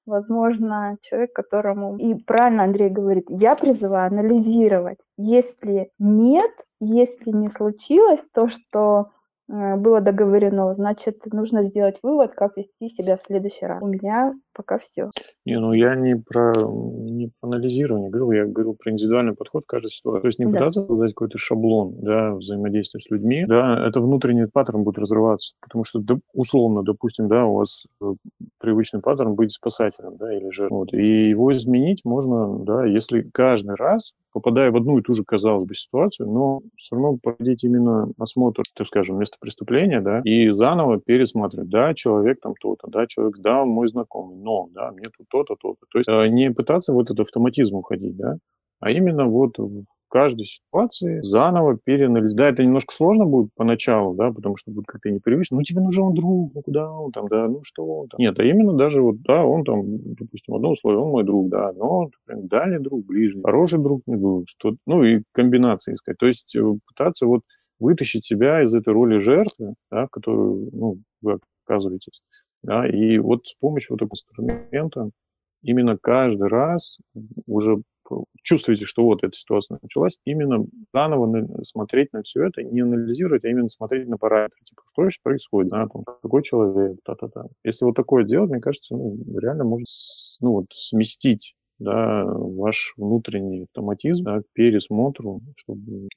возможно, 0.09 0.97
человек, 1.01 1.33
которому... 1.33 1.97
И 1.97 2.15
правильно 2.15 2.63
Андрей 2.63 2.89
говорит, 2.89 3.25
я 3.29 3.55
призываю 3.55 4.07
анализировать. 4.07 4.99
Если 5.17 5.91
нет, 5.99 6.51
если 6.81 7.31
не 7.31 7.49
случилось 7.49 8.25
то, 8.33 8.49
что 8.49 9.09
Э, 9.49 9.75
было 9.75 9.99
договорено, 9.99 10.73
значит, 10.73 11.25
нужно 11.33 11.63
сделать 11.63 11.99
вывод, 12.03 12.33
как 12.33 12.55
вести 12.57 12.89
себя 12.89 13.17
в 13.17 13.21
следующий 13.21 13.65
раз. 13.65 13.81
У 13.81 13.87
меня 13.87 14.35
пока 14.59 14.77
все. 14.77 15.09
Не, 15.45 15.57
ну 15.57 15.71
я 15.71 15.95
не 15.95 16.15
про, 16.15 16.51
не 16.53 17.31
про 17.39 17.47
анализирование 17.47 18.09
говорил, 18.09 18.31
я 18.33 18.45
говорил 18.45 18.75
про 18.75 18.91
индивидуальный 18.91 19.33
подход 19.33 19.63
в 19.63 19.67
каждой 19.67 19.89
ситуации. 19.89 20.21
То 20.21 20.27
есть 20.27 20.39
не 20.39 20.47
да. 20.47 20.51
пытаться 20.51 20.85
создать 20.85 21.11
какой-то 21.11 21.37
шаблон 21.37 21.95
да, 22.01 22.33
взаимодействия 22.33 22.99
с 22.99 23.09
людьми, 23.09 23.45
да, 23.47 23.87
это 23.87 24.01
внутренний 24.01 24.47
паттерн 24.47 24.83
будет 24.83 24.97
разрываться, 24.97 25.55
потому 25.61 25.85
что, 25.85 26.03
условно, 26.33 26.83
допустим, 26.83 27.29
да, 27.29 27.45
у 27.45 27.55
вас 27.55 27.85
э, 28.01 28.13
привычный 28.59 28.99
паттерн 28.99 29.35
быть 29.35 29.53
спасателем, 29.53 30.17
да, 30.17 30.35
или 30.35 30.49
же, 30.51 30.67
вот, 30.69 30.93
и 30.93 31.29
его 31.29 31.55
изменить 31.55 32.01
можно, 32.03 32.59
да, 32.65 32.85
если 32.85 33.21
каждый 33.21 33.75
раз 33.75 34.11
попадая 34.31 34.71
в 34.71 34.75
одну 34.75 34.97
и 34.97 35.01
ту 35.01 35.13
же, 35.13 35.23
казалось 35.23 35.65
бы, 35.65 35.75
ситуацию, 35.75 36.29
но 36.29 36.61
все 36.77 36.95
равно 36.95 37.17
проводить 37.21 37.63
именно 37.63 38.11
осмотр, 38.17 38.63
так 38.75 38.87
скажем, 38.87 39.17
места 39.17 39.37
преступления, 39.39 40.01
да, 40.01 40.21
и 40.23 40.49
заново 40.49 40.99
пересматривать, 40.99 41.69
да, 41.69 41.93
человек 41.93 42.39
там 42.41 42.53
то-то, 42.59 42.87
да, 42.87 43.07
человек, 43.07 43.37
да, 43.39 43.65
мой 43.65 43.87
знакомый, 43.87 44.37
но, 44.37 44.48
да, 44.71 44.91
мне 44.91 45.09
тут 45.15 45.27
то-то, 45.29 45.55
то-то. 45.59 45.85
То 45.91 45.99
есть 45.99 46.09
э, 46.09 46.27
не 46.29 46.51
пытаться 46.51 46.93
вот 46.93 47.05
этот 47.05 47.21
автоматизм 47.21 47.75
уходить, 47.75 48.15
да, 48.17 48.37
а 48.79 48.91
именно 48.91 49.25
вот 49.25 49.57
каждой 50.09 50.45
ситуации 50.45 51.21
заново 51.21 51.77
переанализировать. 51.77 52.37
Да, 52.37 52.49
это 52.49 52.63
немножко 52.63 52.93
сложно 52.93 53.25
будет 53.25 53.51
поначалу, 53.55 54.15
да, 54.15 54.31
потому 54.31 54.57
что 54.57 54.71
будет 54.71 54.85
как-то 54.87 55.09
непривычно. 55.09 55.57
Ну, 55.57 55.63
тебе 55.63 55.81
нужен 55.81 56.13
друг, 56.13 56.53
ну, 56.53 56.61
куда 56.61 56.91
он 56.91 57.11
там, 57.11 57.27
да, 57.27 57.47
ну, 57.47 57.59
что 57.63 57.85
он 57.85 58.07
там. 58.09 58.19
Нет, 58.19 58.37
а 58.39 58.43
именно 58.43 58.73
даже 58.73 59.01
вот, 59.01 59.21
да, 59.21 59.43
он 59.45 59.63
там, 59.63 59.83
допустим, 60.15 60.55
одно 60.55 60.71
условие, 60.71 61.01
он 61.01 61.11
мой 61.11 61.23
друг, 61.23 61.49
да, 61.49 61.71
но, 61.73 62.09
например, 62.27 62.49
дальний 62.49 62.79
друг, 62.79 63.05
ближний, 63.05 63.41
хороший 63.43 63.79
друг, 63.79 64.01
что 64.47 64.75
ну, 64.85 65.03
и 65.03 65.21
комбинации 65.31 65.93
искать. 65.93 66.17
То 66.17 66.27
есть 66.27 66.55
э, 66.55 66.61
пытаться 66.87 67.25
вот 67.25 67.41
вытащить 67.79 68.25
себя 68.25 68.63
из 68.63 68.75
этой 68.75 68.93
роли 68.93 69.19
жертвы, 69.19 69.75
да, 69.91 70.07
в 70.07 70.09
которую, 70.09 70.69
ну, 70.73 70.97
вы 71.21 71.39
оказываетесь, 71.65 72.21
да, 72.63 72.87
и 72.87 73.17
вот 73.17 73.47
с 73.47 73.53
помощью 73.55 73.95
вот 73.95 74.01
этого 74.01 74.13
инструмента 74.13 75.09
именно 75.61 75.97
каждый 75.97 76.47
раз 76.47 76.97
уже 77.45 77.81
чувствуете, 78.41 78.85
что 78.85 79.03
вот 79.03 79.23
эта 79.23 79.35
ситуация 79.35 79.77
началась, 79.81 80.17
именно 80.25 80.65
заново 80.93 81.63
смотреть 81.63 82.11
на 82.13 82.23
все 82.23 82.45
это, 82.45 82.63
не 82.63 82.81
анализировать, 82.81 83.43
а 83.43 83.49
именно 83.49 83.69
смотреть 83.69 84.07
на 84.07 84.17
параметры, 84.17 84.57
типа, 84.65 84.81
что 84.91 85.09
сейчас 85.09 85.21
происходит, 85.21 85.71
да, 85.71 85.87
там, 85.87 86.03
какой 86.03 86.43
человек, 86.43 86.97
та-та-та. 87.03 87.45
Если 87.63 87.85
вот 87.85 87.95
такое 87.95 88.23
делать, 88.23 88.49
мне 88.49 88.61
кажется, 88.61 88.95
ну, 88.95 89.17
реально 89.37 89.65
можно 89.65 89.85
ну, 90.41 90.51
вот, 90.53 90.65
сместить 90.73 91.55
да, 91.79 92.25
ваш 92.25 92.93
внутренний 92.97 93.63
автоматизм 93.63 94.23
да, 94.23 94.41
к 94.41 94.43
пересмотру, 94.53 95.41
чтобы 95.55 96.07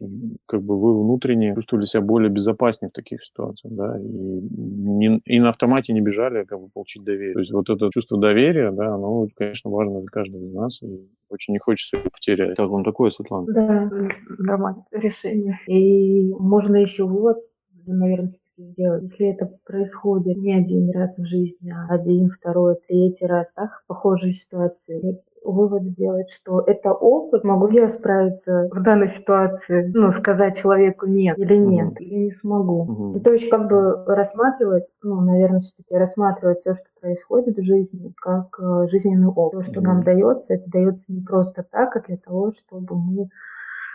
как 0.47 0.63
бы 0.63 0.79
вы 0.79 1.01
внутренне 1.03 1.55
чувствовали 1.55 1.87
себя 1.87 2.03
более 2.03 2.31
безопаснее 2.31 2.91
в 2.91 2.95
таких 2.95 3.25
ситуациях, 3.25 3.75
да, 3.75 3.99
и, 3.99 4.03
не, 4.03 5.21
и 5.25 5.41
на 5.41 5.51
автомате 5.51 5.93
не 5.93 6.01
бежали, 6.01 6.39
а 6.39 6.45
как 6.45 6.61
бы 6.61 6.69
получить 6.69 7.05
доверие. 7.05 7.35
То 7.35 7.41
есть 7.41 7.53
вот 7.53 7.71
это 7.71 7.91
чувство 7.93 8.19
доверия, 8.19 8.73
да, 8.73 8.95
оно, 8.95 9.29
конечно, 9.37 9.71
важно 9.71 10.01
для 10.01 10.09
каждого 10.09 10.45
из 10.45 10.53
нас, 10.53 10.83
и 10.83 11.09
очень 11.29 11.53
не 11.53 11.59
хочется 11.59 11.97
его 11.97 12.11
потерять. 12.11 12.57
Как 12.57 12.69
вам 12.69 12.85
такое, 12.85 13.11
Светлана? 13.11 13.47
Да, 13.53 13.91
нормальное 14.39 14.85
решение. 14.93 15.59
И 15.67 16.31
можно 16.33 16.77
еще 16.77 17.05
вывод, 17.05 17.39
наверное, 17.87 18.35
сделать. 18.59 19.05
Если 19.05 19.29
это 19.29 19.51
происходит 19.65 20.37
не 20.37 20.55
один 20.55 20.91
раз 20.91 21.17
в 21.17 21.25
жизни, 21.25 21.71
а 21.71 21.95
один, 21.95 22.29
второй, 22.31 22.77
третий 22.87 23.27
раз, 23.27 23.47
так, 23.55 23.83
похожие 23.87 24.35
ситуации, 24.35 25.21
вывод 25.45 25.83
сделать, 25.83 26.31
что 26.31 26.61
это 26.61 26.93
опыт, 26.93 27.45
могу 27.45 27.69
я 27.69 27.89
справиться 27.89 28.69
в 28.73 28.83
данной 28.83 29.09
ситуации, 29.09 29.91
ну, 29.95 30.11
сказать 30.11 30.59
человеку 30.59 31.07
нет 31.07 31.39
или 31.39 31.57
нет, 31.57 31.93
угу. 31.93 31.97
или 32.03 32.15
не 32.15 32.31
смогу. 32.33 32.83
Угу. 32.83 33.21
то 33.21 33.33
есть 33.33 33.51
как 33.51 33.69
бы 33.69 34.05
рассматривать, 34.07 34.85
ну, 35.03 35.21
наверное, 35.21 35.61
все-таки 35.61 35.95
рассматривать 35.95 36.59
все, 36.59 36.75
что 36.75 36.85
происходит 37.01 37.57
в 37.57 37.65
жизни, 37.65 38.13
как 38.17 38.47
э, 38.61 38.89
жизненный 38.91 39.29
опыт. 39.29 39.61
То, 39.61 39.71
что 39.71 39.81
угу. 39.81 39.89
нам 39.89 40.03
дается, 40.03 40.47
это 40.49 40.71
дается 40.71 41.05
не 41.09 41.23
просто 41.23 41.65
так, 41.71 41.97
а 41.97 42.01
для 42.01 42.17
того, 42.17 42.51
чтобы 42.51 42.97
мы 42.97 43.29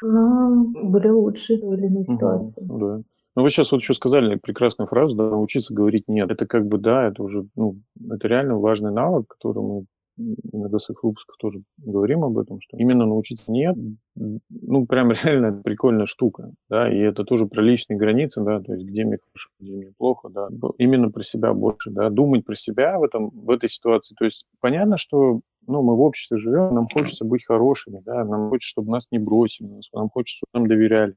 ну, 0.02 0.72
были 0.90 1.10
лучше 1.10 1.58
в 1.58 1.74
или 1.74 1.88
иной 1.88 2.04
ситуации. 2.04 2.64
Угу. 2.64 2.80
Да. 2.80 3.02
Ну, 3.36 3.44
вы 3.44 3.52
сейчас 3.52 3.72
вот 3.72 3.82
еще 3.82 3.94
сказали 3.94 4.36
прекрасную 4.36 4.88
фразу, 4.88 5.16
да, 5.16 5.30
научиться 5.30 5.72
говорить 5.72 6.06
«нет». 6.08 6.32
Это 6.32 6.48
как 6.48 6.66
бы, 6.66 6.80
да, 6.80 7.08
это 7.08 7.22
уже, 7.22 7.46
ну, 7.56 7.76
это 8.10 8.28
реально 8.28 8.58
важный 8.58 8.92
навык, 8.92 9.28
который 9.28 9.62
мы 9.62 9.86
в 10.17 10.80
своих 10.80 11.03
выпусках 11.03 11.38
тоже 11.38 11.62
говорим 11.77 12.23
об 12.23 12.38
этом, 12.38 12.60
что 12.62 12.77
именно 12.77 13.06
научиться 13.06 13.51
нет, 13.51 13.75
ну, 14.15 14.86
прям 14.86 15.12
реально 15.23 15.62
прикольная 15.63 16.06
штука, 16.06 16.51
да, 16.69 16.91
и 16.91 16.97
это 16.97 17.23
тоже 17.23 17.45
про 17.45 17.62
личные 17.62 17.97
границы, 17.97 18.41
да, 18.41 18.60
то 18.60 18.73
есть 18.73 18.86
где 18.86 19.06
мне 19.06 19.17
хорошо, 19.17 19.49
где 19.60 19.73
мне 19.73 19.93
плохо, 19.97 20.30
да, 20.30 20.49
именно 20.77 21.12
про 21.12 21.23
себя 21.23 21.53
больше, 21.53 21.91
да, 21.91 22.10
думать 22.10 22.45
про 22.45 22.56
себя 22.56 22.97
в 22.97 23.03
этом, 23.03 23.30
в 23.30 23.49
этой 23.51 23.69
ситуации, 23.69 24.15
то 24.17 24.25
есть 24.25 24.45
понятно, 24.60 24.97
что 24.97 25.41
ну, 25.67 25.82
мы 25.84 25.95
в 25.95 26.01
обществе 26.01 26.38
живем, 26.38 26.73
нам 26.73 26.88
хочется 26.91 27.25
быть 27.25 27.45
хорошими, 27.45 28.01
да, 28.06 28.23
нам 28.23 28.49
хочется, 28.49 28.71
чтобы 28.71 28.91
нас 28.91 29.08
не 29.12 29.19
бросили, 29.19 29.67
нам 29.93 30.10
хочется, 30.10 30.38
чтобы 30.38 30.49
нам 30.53 30.67
доверяли. 30.67 31.15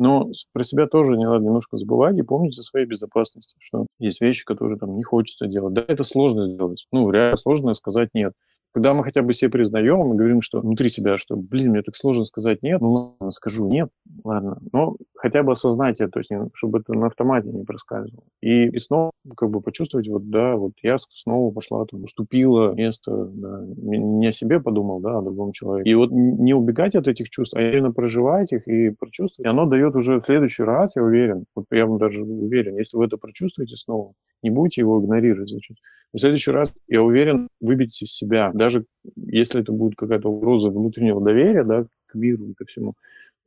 Но 0.00 0.30
про 0.54 0.64
себя 0.64 0.86
тоже 0.86 1.16
не 1.16 1.26
надо 1.26 1.44
немножко 1.44 1.76
забывать 1.76 2.18
и 2.18 2.22
помнить 2.22 2.58
о 2.58 2.62
своей 2.62 2.86
безопасности, 2.86 3.54
что 3.60 3.86
есть 4.00 4.20
вещи, 4.22 4.44
которые 4.46 4.78
там 4.78 4.96
не 4.96 5.04
хочется 5.04 5.46
делать. 5.46 5.74
Да, 5.74 5.84
это 5.86 6.04
сложно 6.04 6.48
сделать. 6.52 6.86
Ну, 6.92 7.10
реально 7.10 7.36
сложно 7.36 7.74
сказать 7.74 8.10
нет. 8.14 8.32
Когда 8.72 8.94
мы 8.94 9.04
хотя 9.04 9.22
бы 9.22 9.34
себе 9.34 9.50
признаем, 9.50 9.98
мы 9.98 10.16
говорим, 10.16 10.42
что 10.42 10.60
внутри 10.60 10.90
себя, 10.90 11.18
что, 11.18 11.36
блин, 11.36 11.70
мне 11.70 11.82
так 11.82 11.96
сложно 11.96 12.24
сказать 12.24 12.62
нет, 12.62 12.80
ну 12.80 12.92
ладно, 12.92 13.30
скажу 13.30 13.68
нет, 13.68 13.90
ладно, 14.24 14.58
но 14.72 14.96
хотя 15.16 15.42
бы 15.42 15.52
осознать 15.52 16.00
это, 16.00 16.12
то 16.12 16.18
есть, 16.20 16.30
чтобы 16.54 16.78
это 16.78 16.98
на 16.98 17.06
автомате 17.06 17.48
не 17.48 17.64
проскальзывало. 17.64 18.24
И, 18.40 18.68
и 18.68 18.78
снова 18.78 19.10
как 19.36 19.50
бы 19.50 19.60
почувствовать, 19.60 20.08
вот, 20.08 20.30
да, 20.30 20.56
вот 20.56 20.72
я 20.82 20.98
снова 20.98 21.52
пошла, 21.52 21.84
там, 21.86 22.04
уступила 22.04 22.72
место, 22.74 23.26
да, 23.26 23.62
не 23.76 24.28
о 24.28 24.32
себе 24.32 24.60
подумал, 24.60 25.00
да, 25.00 25.18
о 25.18 25.22
другом 25.22 25.52
человеке. 25.52 25.90
И 25.90 25.94
вот 25.94 26.10
не 26.10 26.54
убегать 26.54 26.94
от 26.94 27.08
этих 27.08 27.30
чувств, 27.30 27.56
а 27.56 27.62
именно 27.62 27.92
проживать 27.92 28.52
их 28.52 28.66
и 28.68 28.90
прочувствовать. 28.90 29.46
И 29.46 29.50
оно 29.50 29.66
дает 29.66 29.96
уже 29.96 30.20
в 30.20 30.24
следующий 30.24 30.62
раз, 30.62 30.96
я 30.96 31.02
уверен, 31.02 31.44
вот 31.54 31.66
я 31.70 31.86
вам 31.86 31.98
даже 31.98 32.22
уверен, 32.22 32.76
если 32.76 32.96
вы 32.96 33.06
это 33.06 33.16
прочувствуете 33.16 33.76
снова, 33.76 34.12
не 34.42 34.50
будете 34.50 34.80
его 34.80 35.00
игнорировать, 35.00 35.50
значит, 35.50 35.76
в 36.12 36.18
следующий 36.18 36.50
раз, 36.50 36.72
я 36.88 37.02
уверен, 37.02 37.48
выберите 37.60 38.04
из 38.04 38.12
себя, 38.12 38.50
даже 38.60 38.84
если 39.16 39.62
это 39.62 39.72
будет 39.72 39.96
какая-то 39.96 40.28
угроза 40.28 40.68
внутреннего 40.68 41.20
доверия, 41.22 41.64
да, 41.64 41.86
к 42.06 42.14
миру 42.14 42.50
и 42.50 42.54
ко 42.54 42.66
всему, 42.66 42.92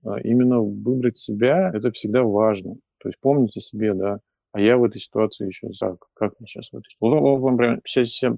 а, 0.03 0.19
именно 0.21 0.59
выбрать 0.59 1.19
себя, 1.19 1.71
это 1.71 1.91
всегда 1.91 2.23
важно. 2.23 2.73
То 2.97 3.09
есть 3.09 3.19
помните 3.21 3.61
себе, 3.61 3.93
да, 3.93 4.19
а 4.53 4.59
я 4.59 4.75
в 4.75 4.83
этой 4.83 4.99
ситуации 4.99 5.47
еще 5.47 5.69
так, 5.79 5.97
как 6.15 6.33
мне 6.39 6.47
сейчас 6.47 6.69
в 6.71 6.77
этой 6.77 6.89
ситуации? 6.89 7.19
Вот 7.19 7.57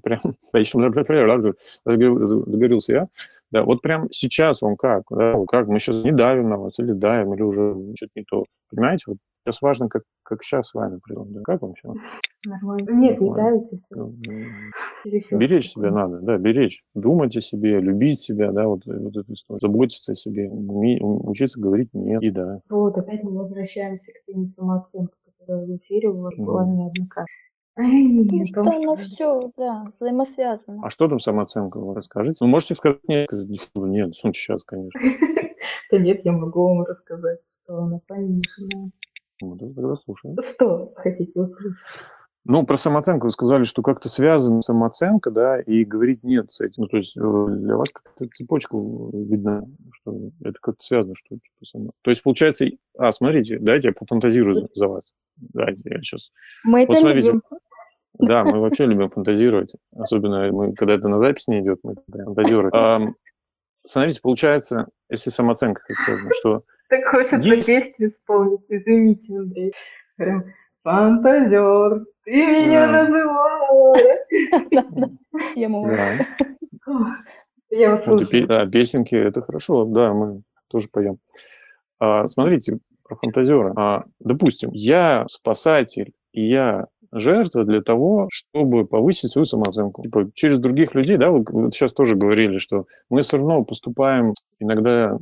прям, 0.00 0.20
прям, 0.52 2.44
договорился 2.44 2.92
я, 2.92 3.08
да, 3.50 3.62
вот 3.62 3.80
прям 3.80 4.08
сейчас 4.10 4.60
вам 4.60 4.76
как, 4.76 5.04
да, 5.08 5.34
как, 5.48 5.68
мы 5.68 5.80
сейчас 5.80 6.04
не 6.04 6.12
давим 6.12 6.50
на 6.50 6.58
вас 6.58 6.78
или 6.78 6.92
давим, 6.92 7.32
или 7.32 7.42
уже 7.42 7.94
что-то 7.96 8.12
не 8.16 8.24
то, 8.24 8.44
понимаете, 8.70 9.04
вот 9.06 9.16
сейчас 9.46 9.62
важно, 9.62 9.88
как, 9.88 10.02
как 10.22 10.42
сейчас 10.42 10.68
с 10.68 10.74
вами 10.74 11.00
да, 11.08 11.40
как 11.44 11.62
вам 11.62 11.74
сейчас? 11.76 11.94
Нормально. 12.44 12.90
Нет, 12.92 13.20
не 13.20 13.32
давите. 13.32 13.80
Ну, 13.90 14.14
беречь 15.38 15.70
себя 15.70 15.90
надо, 15.90 16.20
да, 16.20 16.36
беречь. 16.36 16.82
Думать 16.94 17.36
о 17.36 17.40
себе, 17.40 17.80
любить 17.80 18.22
себя, 18.22 18.52
да, 18.52 18.66
вот, 18.66 18.84
вот 18.86 19.16
эту 19.16 19.32
историю. 19.32 19.60
Заботиться 19.60 20.12
о 20.12 20.16
себе, 20.16 20.48
учиться 20.50 21.60
говорить 21.60 21.94
нет 21.94 22.22
и 22.22 22.30
да. 22.30 22.60
Вот, 22.68 22.96
опять 22.98 23.22
мы 23.22 23.32
возвращаемся 23.38 24.12
к 24.12 24.24
теме 24.26 24.46
самооценки, 24.46 25.14
которая 25.38 25.66
в 25.66 25.76
эфире 25.76 26.12
была 26.12 26.66
неоднократно. 26.66 27.26
Потому 27.74 28.46
что 28.46 28.60
оно 28.62 28.96
все, 28.96 29.50
да, 29.56 29.84
взаимосвязано. 29.94 30.80
А 30.82 30.90
что 30.90 31.08
там 31.08 31.20
самооценка? 31.20 31.78
Вы 31.78 31.94
расскажите. 31.94 32.38
Ну, 32.40 32.48
можете 32.48 32.74
сказать 32.74 33.00
нет, 33.06 33.28
нет, 33.74 34.14
сейчас, 34.14 34.64
конечно. 34.64 34.98
Да 35.90 35.98
нет, 35.98 36.24
я 36.24 36.32
могу 36.32 36.68
вам 36.68 36.82
рассказать, 36.82 37.40
что 37.64 37.78
она 37.78 38.00
пониженная. 38.06 38.90
Ну, 39.42 39.56
тогда 39.56 39.94
слушаем. 39.96 40.36
Что 40.54 40.92
хотите 40.96 41.38
услышать? 41.38 41.76
Ну, 42.48 42.64
про 42.64 42.76
самооценку 42.76 43.26
вы 43.26 43.32
сказали, 43.32 43.64
что 43.64 43.82
как-то 43.82 44.08
связана 44.08 44.62
самооценка, 44.62 45.32
да, 45.32 45.60
и 45.60 45.84
говорить 45.84 46.22
нет 46.22 46.52
с 46.52 46.60
этим. 46.60 46.84
Ну, 46.84 46.86
то 46.86 46.96
есть 46.98 47.16
э, 47.16 47.20
для 47.20 47.76
вас 47.76 47.86
как-то 47.92 48.28
цепочка 48.32 48.76
видна, 48.76 49.64
что 49.94 50.30
это 50.40 50.54
как-то 50.60 50.80
связано, 50.80 51.14
что 51.16 51.34
типа 51.34 51.64
само. 51.64 51.90
То 52.02 52.10
есть 52.10 52.22
получается, 52.22 52.66
а, 52.96 53.10
смотрите, 53.10 53.58
давайте 53.58 53.88
я 53.88 53.94
пофантазирую 53.94 54.68
за 54.76 54.86
вас. 54.86 55.12
Давайте 55.36 55.80
я 55.86 55.98
сейчас. 55.98 56.30
Мы 56.62 56.86
вот 56.86 56.92
это 56.92 57.00
смотрите. 57.00 57.28
любим. 57.28 57.42
Да, 58.18 58.44
мы 58.44 58.60
вообще 58.60 58.86
любим 58.86 59.10
фантазировать. 59.10 59.72
Особенно 59.96 60.50
мы, 60.52 60.72
когда 60.72 60.94
это 60.94 61.08
на 61.08 61.18
запись 61.18 61.48
не 61.48 61.60
идет, 61.60 61.80
мы 61.82 61.96
фантазируем. 62.06 62.70
А, 62.72 63.12
смотрите, 63.88 64.20
получается, 64.20 64.86
если 65.10 65.30
самооценка 65.30 65.82
как 65.84 65.98
связана, 65.98 66.30
что... 66.38 66.62
Так 66.88 67.04
хочется 67.06 67.36
есть... 67.36 67.66
песню 67.66 68.06
исполнить, 68.06 68.60
извините, 68.68 69.36
Андрей. 69.36 69.72
Прям 70.16 70.44
фантазер, 70.82 72.04
ты 72.24 72.32
меня 72.32 72.86
называешь. 72.86 74.16
Я 77.70 77.90
вас 77.90 78.04
слушаю. 78.04 78.46
Да, 78.46 78.66
песенки, 78.66 79.14
это 79.14 79.42
хорошо, 79.42 79.84
да, 79.84 80.12
мы 80.14 80.42
тоже 80.68 80.88
поем. 80.90 81.18
А, 81.98 82.26
смотрите, 82.26 82.78
про 83.02 83.16
фантазера. 83.16 83.72
А, 83.76 84.04
допустим, 84.20 84.70
я 84.72 85.26
спасатель, 85.28 86.12
и 86.32 86.48
я 86.48 86.86
жертва 87.12 87.64
для 87.64 87.82
того, 87.82 88.28
чтобы 88.30 88.86
повысить 88.86 89.32
свою 89.32 89.46
самооценку. 89.46 90.02
Типа, 90.02 90.30
через 90.34 90.58
других 90.58 90.94
людей, 90.94 91.16
да, 91.16 91.30
вы 91.30 91.44
сейчас 91.72 91.92
тоже 91.92 92.16
говорили, 92.16 92.58
что 92.58 92.86
мы 93.10 93.22
все 93.22 93.38
равно 93.38 93.64
поступаем 93.64 94.34
иногда, 94.58 95.18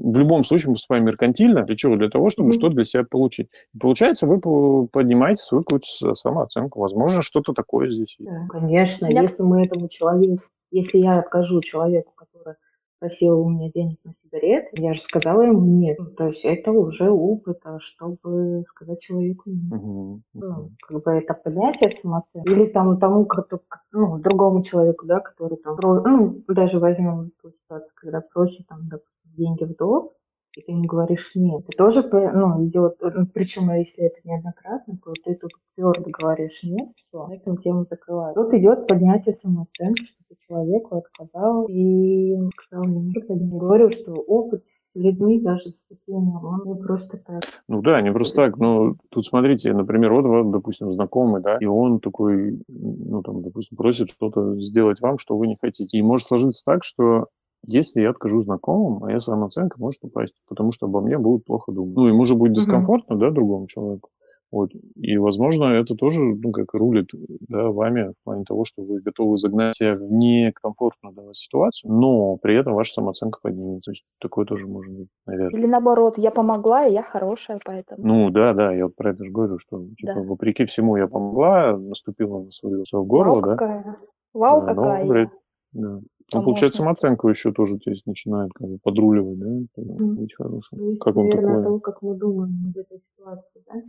в 0.00 0.18
любом 0.18 0.44
случае 0.44 0.68
мы 0.68 0.74
поступаем 0.74 1.04
меркантильно. 1.04 1.64
Для 1.64 1.76
чего? 1.76 1.96
Для 1.96 2.08
того, 2.08 2.30
чтобы 2.30 2.50
mm-hmm. 2.50 2.54
что-то 2.54 2.74
для 2.74 2.84
себя 2.84 3.04
получить. 3.08 3.48
И 3.74 3.78
получается, 3.78 4.26
вы 4.26 4.40
поднимаете 4.88 5.42
свою 5.42 5.62
какую-то 5.62 6.14
самооценку. 6.14 6.80
Возможно, 6.80 7.22
что-то 7.22 7.52
такое 7.52 7.90
здесь 7.90 8.16
есть. 8.18 8.30
Да, 8.30 8.46
конечно, 8.48 9.06
я... 9.06 9.22
если 9.22 9.42
мы 9.42 9.64
этому 9.64 9.88
человеку, 9.88 10.42
если 10.70 10.98
я 10.98 11.18
откажу 11.18 11.60
человеку, 11.60 12.12
который 12.16 12.54
просил 12.98 13.40
у 13.40 13.48
меня 13.48 13.70
денег 13.74 13.98
на 14.04 14.12
сигареты, 14.12 14.68
я 14.74 14.92
же 14.92 15.00
сказала 15.00 15.42
ему 15.42 15.64
нет. 15.64 15.98
Ну, 15.98 16.06
то 16.06 16.28
есть 16.28 16.44
это 16.44 16.70
уже 16.70 17.10
опыт, 17.10 17.58
а 17.64 17.78
чтобы 17.80 18.62
сказать 18.68 19.00
человеку 19.00 19.44
нет. 19.46 19.72
Угу. 19.72 20.20
Ну, 20.34 20.70
как 20.86 21.02
бы 21.02 21.10
это 21.12 21.34
понятие 21.34 21.98
самооценки. 22.00 22.48
Или 22.48 22.66
там 22.66 22.98
тому, 22.98 23.24
кто, 23.24 23.60
ну, 23.92 24.18
другому 24.18 24.62
человеку, 24.62 25.06
да, 25.06 25.20
который 25.20 25.56
там, 25.56 25.76
ну, 25.82 26.42
даже 26.48 26.78
возьмем 26.78 27.32
ту 27.42 27.50
ситуацию, 27.50 27.90
когда 27.94 28.20
просит 28.20 28.66
там, 28.66 28.80
допустим, 28.88 29.19
деньги 29.36 29.64
в 29.64 29.76
долг, 29.76 30.14
и 30.56 30.62
ты 30.62 30.72
ему 30.72 30.84
говоришь 30.84 31.30
нет. 31.34 31.64
Ты 31.66 31.76
тоже, 31.76 32.02
ну, 32.12 32.66
идет, 32.66 32.96
ну, 33.00 33.26
причем 33.32 33.70
если 33.72 34.04
это 34.04 34.16
неоднократно, 34.24 34.98
то 35.04 35.12
ты 35.24 35.36
тут 35.36 35.50
твердо 35.76 36.10
говоришь 36.10 36.60
нет, 36.62 36.88
все, 36.96 37.26
на 37.26 37.34
этом 37.34 37.56
тему 37.58 37.86
закрывают. 37.88 38.34
Тут 38.34 38.52
идет 38.54 38.86
поднятие 38.86 39.36
самооценки, 39.36 40.04
что 40.04 40.24
ты 40.28 40.36
человеку 40.48 40.96
отказал 40.96 41.66
и 41.68 42.36
сказал, 42.66 42.84
не 42.86 43.58
говорю, 43.58 43.90
что 43.90 44.12
опыт 44.14 44.64
с 44.92 44.98
людьми, 44.98 45.40
даже 45.40 45.70
с 45.70 45.84
такими, 45.88 46.32
он 46.42 46.62
не 46.66 46.74
просто 46.82 47.16
так. 47.18 47.44
Ну 47.68 47.80
да, 47.80 48.00
не 48.00 48.12
просто 48.12 48.36
так, 48.36 48.58
но 48.58 48.96
тут 49.10 49.24
смотрите, 49.24 49.72
например, 49.72 50.12
вот, 50.12 50.24
вот, 50.24 50.50
допустим, 50.50 50.90
знакомый, 50.90 51.40
да, 51.42 51.58
и 51.60 51.66
он 51.66 52.00
такой, 52.00 52.60
ну 52.66 53.22
там, 53.22 53.42
допустим, 53.42 53.76
просит 53.76 54.10
что-то 54.10 54.60
сделать 54.60 55.00
вам, 55.00 55.18
что 55.18 55.36
вы 55.36 55.46
не 55.46 55.56
хотите. 55.60 55.96
И 55.96 56.02
может 56.02 56.26
сложиться 56.26 56.64
так, 56.64 56.82
что 56.82 57.28
если 57.66 58.00
я 58.00 58.10
откажу 58.10 58.42
знакомым, 58.42 59.00
моя 59.00 59.20
самооценка 59.20 59.78
может 59.78 60.02
упасть, 60.02 60.34
потому 60.48 60.72
что 60.72 60.86
обо 60.86 61.00
мне 61.00 61.18
будут 61.18 61.44
плохо 61.44 61.72
думать. 61.72 61.94
Ну, 61.94 62.06
ему 62.06 62.24
же 62.24 62.34
будет 62.34 62.54
дискомфортно, 62.54 63.14
mm-hmm. 63.14 63.18
да, 63.18 63.30
другому 63.30 63.66
человеку. 63.66 64.10
Вот. 64.52 64.70
И, 64.96 65.16
возможно, 65.16 65.64
это 65.66 65.94
тоже, 65.94 66.20
ну, 66.20 66.50
как 66.50 66.74
рулит 66.74 67.08
да, 67.48 67.70
вами 67.70 68.08
в 68.08 68.24
плане 68.24 68.44
того, 68.44 68.64
что 68.64 68.82
вы 68.82 69.00
готовы 69.00 69.38
загнать 69.38 69.76
себя 69.76 69.94
в 69.94 70.02
некомфортную 70.02 71.14
да, 71.14 71.22
ситуацию, 71.34 71.92
но 71.92 72.36
при 72.36 72.56
этом 72.56 72.74
ваша 72.74 72.94
самооценка 72.94 73.38
поднимется. 73.40 73.90
То 73.90 73.90
есть 73.92 74.04
такое 74.20 74.46
тоже 74.46 74.66
может 74.66 74.92
быть, 74.92 75.08
наверное. 75.26 75.58
Или 75.58 75.66
наоборот, 75.68 76.18
я 76.18 76.32
помогла, 76.32 76.84
и 76.84 76.92
я 76.92 77.02
хорошая, 77.02 77.60
поэтому. 77.64 78.04
Ну, 78.04 78.30
да, 78.30 78.52
да, 78.52 78.72
я 78.72 78.86
вот 78.86 78.96
про 78.96 79.10
это 79.10 79.24
же 79.24 79.30
говорю, 79.30 79.58
что, 79.60 79.86
типа, 79.96 80.14
да. 80.14 80.22
вопреки 80.22 80.64
всему 80.64 80.96
я 80.96 81.06
помогла, 81.06 81.76
наступила 81.76 82.42
на 82.42 82.50
свое, 82.50 82.84
свое 82.84 83.04
горло, 83.04 83.34
Вау, 83.34 83.42
да. 83.42 83.56
Какая. 83.56 83.96
Вау, 84.34 84.60
да, 84.62 84.74
какая. 84.74 85.04
Но, 85.04 85.28
да. 85.72 86.00
Ну, 86.32 86.42
получается, 86.42 86.78
самооценку 86.78 87.28
еще 87.28 87.52
тоже 87.52 87.76
здесь 87.76 88.04
начинает 88.06 88.52
как 88.52 88.68
бы 88.68 88.78
подруливать, 88.78 89.38
да? 89.38 89.46
Mm. 89.82 90.14
Быть 90.14 90.34
хорошим. 90.34 90.78
Ну, 90.78 90.96
как 90.96 91.16
он 91.16 91.30
такое? 91.30 91.62
того, 91.62 91.80
как 91.80 92.02
мы 92.02 92.14
думаем 92.16 92.70
об 92.70 92.76
этой 92.76 93.00
ситуации, 93.00 93.62
да? 93.66 93.82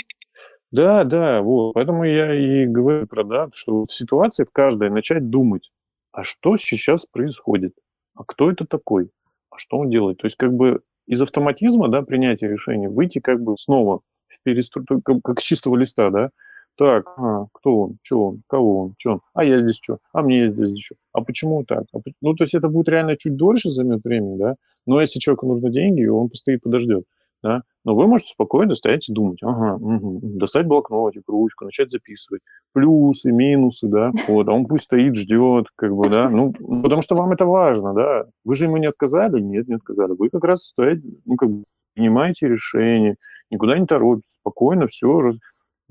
Да, 0.72 1.04
да, 1.04 1.42
вот. 1.42 1.74
Поэтому 1.74 2.04
я 2.06 2.34
и 2.34 2.66
говорю 2.66 3.06
про, 3.08 3.24
да, 3.24 3.50
что 3.54 3.86
в 3.86 3.92
ситуации 3.92 4.46
в 4.46 4.52
каждой 4.52 4.90
начать 4.90 5.30
думать, 5.30 5.72
а 6.12 6.24
что 6.24 6.58
сейчас 6.58 7.06
происходит? 7.06 7.74
А 8.16 8.24
кто 8.24 8.50
это 8.50 8.66
такой? 8.66 9.12
А 9.50 9.58
что 9.58 9.78
он 9.78 9.90
делает? 9.90 10.18
То 10.18 10.28
есть 10.28 10.38
как 10.38 10.54
бы 10.54 10.82
из 11.08 11.22
автоматизма, 11.22 11.90
да, 11.90 12.02
принятия 12.02 12.48
решения 12.48 12.90
выйти 12.90 13.20
как 13.20 13.42
бы 13.42 13.58
снова 13.58 14.02
в 14.28 14.42
перестру... 14.44 14.84
как, 15.04 15.22
как 15.24 15.40
с 15.42 15.44
чистого 15.44 15.76
листа, 15.76 16.10
да, 16.10 16.32
так, 16.82 17.06
а, 17.16 17.46
кто 17.54 17.80
он, 17.82 17.98
что 18.02 18.26
он, 18.26 18.42
кого 18.48 18.80
он, 18.80 18.96
что 18.98 19.12
он, 19.12 19.22
а 19.36 19.44
я 19.44 19.60
здесь 19.60 19.78
что, 19.80 20.00
а 20.14 20.24
мне 20.24 20.52
здесь 20.52 20.84
что, 20.84 20.96
а 21.14 21.22
почему 21.22 21.64
так? 21.64 21.84
А, 21.94 22.00
ну, 22.22 22.34
то 22.34 22.44
есть 22.44 22.56
это 22.56 22.70
будет 22.70 22.90
реально 22.90 23.18
чуть 23.18 23.36
дольше 23.36 23.70
займет 23.70 24.04
времени, 24.04 24.36
да, 24.40 24.56
но 24.88 25.00
если 25.00 25.20
человеку 25.20 25.46
нужны 25.46 25.70
деньги, 25.70 26.08
он 26.08 26.30
постоит, 26.30 26.64
подождет, 26.64 27.04
да, 27.44 27.62
но 27.86 27.94
вы 27.94 28.08
можете 28.08 28.32
спокойно 28.32 28.74
стоять 28.74 29.08
и 29.08 29.14
думать, 29.14 29.38
ага, 29.44 29.76
угу, 29.76 30.22
достать 30.24 30.66
блокнотик, 30.66 31.22
ручку, 31.28 31.66
начать 31.66 31.92
записывать. 31.92 32.42
Плюсы, 32.74 33.32
минусы, 33.32 33.88
да, 33.88 34.12
вот, 34.28 34.48
а 34.48 34.52
он 34.52 34.66
пусть 34.66 34.86
стоит, 34.86 35.16
ждет, 35.16 35.68
как 35.76 35.96
бы, 35.96 36.10
да, 36.10 36.32
ну, 36.32 36.52
потому 36.82 37.04
что 37.04 37.14
вам 37.14 37.32
это 37.32 37.46
важно, 37.46 37.94
да, 37.94 38.26
вы 38.44 38.56
же 38.56 38.66
ему 38.66 38.78
не 38.78 38.88
отказали, 38.88 39.40
нет, 39.40 39.68
не 39.68 39.76
отказали, 39.76 40.14
вы 40.18 40.30
как 40.32 40.44
раз 40.46 40.64
стоите, 40.64 41.08
ну, 41.26 41.36
как 41.36 41.52
бы, 41.52 41.62
принимаете 41.94 42.48
решение, 42.48 43.18
никуда 43.52 43.78
не 43.78 43.86
торопитесь, 43.86 44.34
спокойно 44.34 44.88
все, 44.88 45.22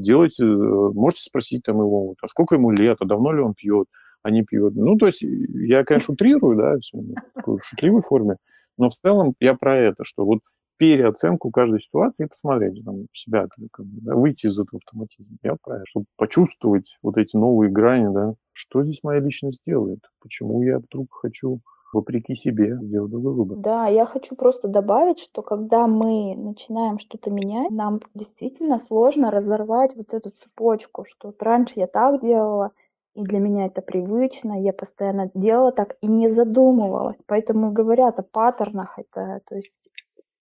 делайте, 0.01 0.45
э, 0.45 0.47
можете 0.49 1.23
спросить 1.23 1.63
там 1.65 1.77
его, 1.77 2.15
а 2.21 2.29
сколько 2.29 2.55
ему 2.55 2.71
лет, 2.71 2.97
а 3.01 3.07
давно 3.07 3.33
ли 3.33 3.41
он 3.41 3.55
пьет, 3.55 3.87
а 4.23 4.31
не 4.31 4.43
пьет. 4.43 4.75
Ну, 4.75 4.97
то 4.97 5.07
есть 5.07 5.23
я, 5.23 5.85
конечно, 5.85 6.15
утрирую, 6.15 6.57
да, 6.57 6.77
в 6.77 7.35
такой 7.35 7.59
шутливой 7.63 8.03
форме, 8.03 8.37
но 8.77 8.91
в 8.91 8.97
целом 8.97 9.35
я 9.41 9.55
про 9.55 9.77
это, 9.77 10.05
что 10.05 10.25
вот 10.25 10.41
переоценку 10.79 11.51
каждой 11.51 11.81
ситуации 11.83 12.25
и 12.25 12.29
посмотреть 12.29 12.83
там, 12.83 13.05
себя, 13.13 13.47
как 13.71 13.87
да, 13.87 14.15
выйти 14.15 14.47
из 14.47 14.59
этого 14.59 14.81
автоматизма. 14.83 15.37
Я 15.43 15.57
правильно, 15.63 15.85
чтобы 15.87 16.07
почувствовать 16.17 16.97
вот 17.03 17.19
эти 17.19 17.37
новые 17.37 17.71
грани, 17.71 18.13
да, 18.15 18.33
что 18.55 18.83
здесь 18.83 19.03
моя 19.03 19.21
личность 19.21 19.61
делает, 19.67 20.01
почему 20.21 20.63
я 20.63 20.79
вдруг 20.79 21.13
хочу 21.13 21.61
вопреки 21.93 22.35
себе 22.35 22.77
сделать 22.81 23.11
другой 23.11 23.35
выбор. 23.35 23.59
Да, 23.59 23.87
я 23.87 24.07
хочу 24.07 24.37
просто 24.37 24.69
добавить, 24.69 25.21
что 25.21 25.43
когда 25.43 25.87
мы 25.87 26.35
начинаем 26.37 26.99
что-то 26.99 27.31
менять, 27.31 27.71
нам 27.71 28.01
действительно 28.15 28.79
сложно 28.79 29.31
разорвать 29.31 29.95
вот 29.97 30.13
эту 30.13 30.31
цепочку, 30.31 31.05
что 31.07 31.29
вот 31.29 31.43
раньше 31.43 31.75
я 31.77 31.87
так 31.87 32.21
делала, 32.21 32.73
и 33.15 33.23
для 33.23 33.41
меня 33.41 33.67
это 33.67 33.83
привычно, 33.83 34.63
я 34.63 34.73
постоянно 34.73 35.31
делала 35.35 35.73
так 35.73 35.97
и 36.01 36.07
не 36.07 36.31
задумывалась. 36.31 37.19
Поэтому 37.27 37.73
говорят 37.73 38.19
о 38.19 38.23
паттернах, 38.23 38.99
это 38.99 39.41
то 39.49 39.57
есть 39.57 39.73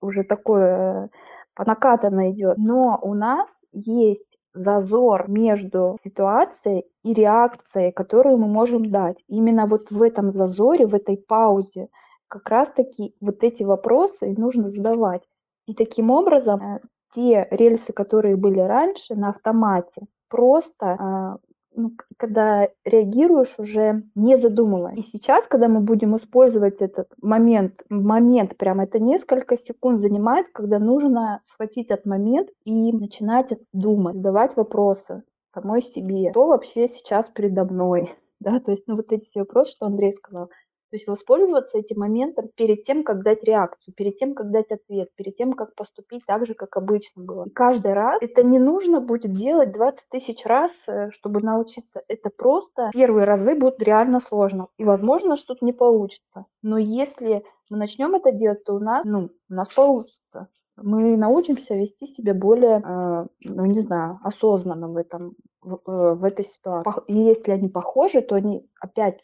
уже 0.02 0.24
такое 0.24 1.10
по 1.56 1.66
накатанной 1.66 2.32
идет. 2.32 2.58
Но 2.58 3.00
у 3.02 3.14
нас 3.14 3.50
есть 3.74 4.29
зазор 4.54 5.30
между 5.30 5.96
ситуацией 6.02 6.86
и 7.04 7.14
реакцией, 7.14 7.92
которую 7.92 8.38
мы 8.38 8.48
можем 8.48 8.90
дать. 8.90 9.24
Именно 9.28 9.68
вот 9.68 9.92
в 9.92 10.02
этом 10.02 10.32
зазоре, 10.32 10.88
в 10.88 10.96
этой 10.96 11.18
паузе 11.18 11.90
как 12.28 12.48
раз-таки 12.50 13.16
вот 13.22 13.44
эти 13.44 13.64
вопросы 13.64 14.34
нужно 14.38 14.70
задавать. 14.70 15.24
И 15.66 15.74
таким 15.74 16.10
образом 16.12 16.62
э, 16.62 16.80
те 17.14 17.48
рельсы, 17.52 17.92
которые 17.94 18.36
были 18.36 18.60
раньше 18.60 19.16
на 19.16 19.30
автомате, 19.30 20.04
просто 20.30 20.86
а, 20.86 21.38
ну, 21.80 21.92
когда 22.18 22.68
реагируешь 22.84 23.56
уже 23.58 24.04
не 24.16 24.38
задумываясь. 24.38 25.00
И 25.00 25.02
сейчас, 25.18 25.48
когда 25.48 25.68
мы 25.68 25.80
будем 25.80 26.16
использовать 26.18 26.82
этот 26.82 27.08
момент, 27.22 27.82
момент 27.90 28.58
прям 28.58 28.82
это 28.82 29.00
несколько 29.00 29.58
секунд 29.58 30.02
занимает, 30.02 30.48
когда 30.52 30.78
нужно 30.78 31.42
схватить 31.48 31.88
этот 31.88 32.06
момент 32.06 32.50
и 32.66 32.92
начинать 32.92 33.54
думать, 33.74 34.16
задавать 34.16 34.56
вопросы 34.56 35.24
самой 35.54 35.82
себе. 35.82 36.32
Что 36.32 36.48
вообще 36.48 36.88
сейчас 36.88 37.30
передо 37.30 37.66
мной? 37.66 38.12
Да, 38.42 38.62
то 38.62 38.72
есть, 38.72 38.84
ну, 38.88 38.96
вот 38.96 39.12
эти 39.12 39.26
все 39.26 39.42
вопросы, 39.42 39.72
что 39.72 39.86
Андрей 39.86 40.14
сказал, 40.14 40.50
то 40.90 40.96
есть 40.96 41.08
воспользоваться 41.08 41.78
этим 41.78 42.00
моментом 42.00 42.50
перед 42.56 42.84
тем, 42.84 43.04
как 43.04 43.24
дать 43.24 43.44
реакцию, 43.44 43.94
перед 43.94 44.18
тем, 44.18 44.34
как 44.34 44.52
дать 44.52 44.72
ответ, 44.72 45.10
перед 45.16 45.36
тем, 45.36 45.54
как 45.54 45.76
поступить 45.76 46.24
так 46.26 46.48
же, 46.48 46.54
как 46.54 46.78
обычно 46.78 47.24
было. 47.24 47.46
И 47.46 47.50
каждый 47.52 47.94
раз 47.94 48.22
это 48.22 48.44
не 48.44 48.60
нужно 48.60 49.00
будет 49.00 49.34
делать 49.34 49.72
20 49.72 50.10
тысяч 50.10 50.46
раз, 50.46 50.72
э, 50.88 51.12
чтобы 51.12 51.42
научиться. 51.42 52.02
Это 52.08 52.30
просто 52.30 52.90
первые 52.94 53.26
разы 53.26 53.56
будут 53.56 53.82
реально 53.84 54.20
сложно. 54.20 54.68
И, 54.78 54.84
возможно, 54.84 55.38
что-то 55.38 55.66
не 55.66 55.74
получится. 55.74 56.46
Но 56.62 56.78
если 56.78 57.44
мы 57.70 57.78
начнем 57.78 58.16
это 58.16 58.32
делать, 58.32 58.64
то 58.64 58.74
у 58.74 58.80
нас, 58.80 59.06
ну, 59.06 59.30
у 59.50 59.54
нас 59.54 59.68
получится 59.74 60.50
мы 60.82 61.18
научимся 61.18 61.76
вести 61.76 62.08
себя 62.08 62.34
более, 62.34 62.82
э, 62.84 63.26
ну 63.46 63.66
не 63.66 63.82
знаю, 63.82 64.20
осознанно 64.24 64.88
в 64.88 64.98
этом 64.98 65.36
в, 65.62 65.74
э, 65.74 66.14
в 66.16 66.24
этой 66.24 66.46
ситуации. 66.46 66.92
И 67.08 67.14
если 67.14 67.52
они 67.52 67.70
похожи, 67.70 68.22
то 68.22 68.36
они 68.36 68.66
опять 68.80 69.22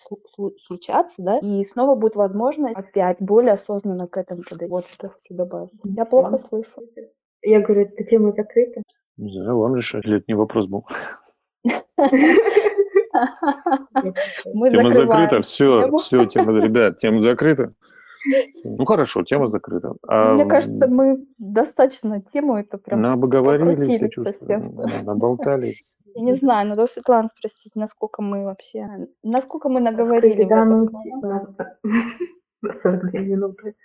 случатся, 0.66 1.16
да, 1.18 1.40
и 1.40 1.64
снова 1.64 1.96
будет 1.96 2.16
возможность 2.16 2.76
опять 2.76 3.18
более 3.20 3.54
осознанно 3.54 4.08
к 4.08 4.18
этому 4.18 4.44
подойти. 4.50 4.72
Вот 4.72 4.88
что 4.88 5.10
хочу 5.10 5.34
добавить. 5.34 5.72
Я 5.84 6.06
плохо 6.06 6.38
слышу. 6.38 6.82
Я 7.42 7.62
говорю, 7.62 7.82
эта 7.82 8.04
тема 8.04 8.32
закрыта. 8.32 8.82
Не 9.18 9.40
знаю, 9.40 9.60
вам 9.60 9.76
решать. 9.76 10.06
Или 10.06 10.18
это 10.18 10.26
не 10.28 10.34
вопрос 10.34 10.68
был? 10.68 10.86
Мы 14.54 14.70
тема 14.70 14.92
закрыта, 14.92 15.42
все, 15.42 15.92
все, 15.98 16.26
тема, 16.26 16.60
ребят, 16.60 16.98
тема 16.98 17.22
закрыта. 17.22 17.74
Ну 18.64 18.86
хорошо, 18.86 19.24
тема 19.24 19.48
закрыта. 19.48 19.94
А, 20.08 20.34
Мне 20.34 20.46
кажется, 20.46 20.88
мы 20.88 21.26
достаточно 21.38 22.22
тему 22.22 22.58
это 22.58 22.78
прям 22.78 23.02
ну, 23.02 23.12
обговорились, 23.12 24.02
я 24.02 24.10
чувствую, 24.10 24.74
наболтались. 25.04 25.96
Я 26.16 26.22
не 26.24 26.36
знаю, 26.36 26.70
надо 26.70 26.84
у 26.84 26.88
Светланы 26.88 27.30
спросить, 27.38 27.76
насколько 27.76 28.22
мы 28.22 28.46
вообще, 28.46 29.08
насколько 29.22 29.70
мы 29.70 29.82
наговорили. 29.82 30.46
Да, 30.46 30.66
ну, 30.66 30.90
на 32.62 32.74
42 32.74 33.20
минуты. 33.20 33.76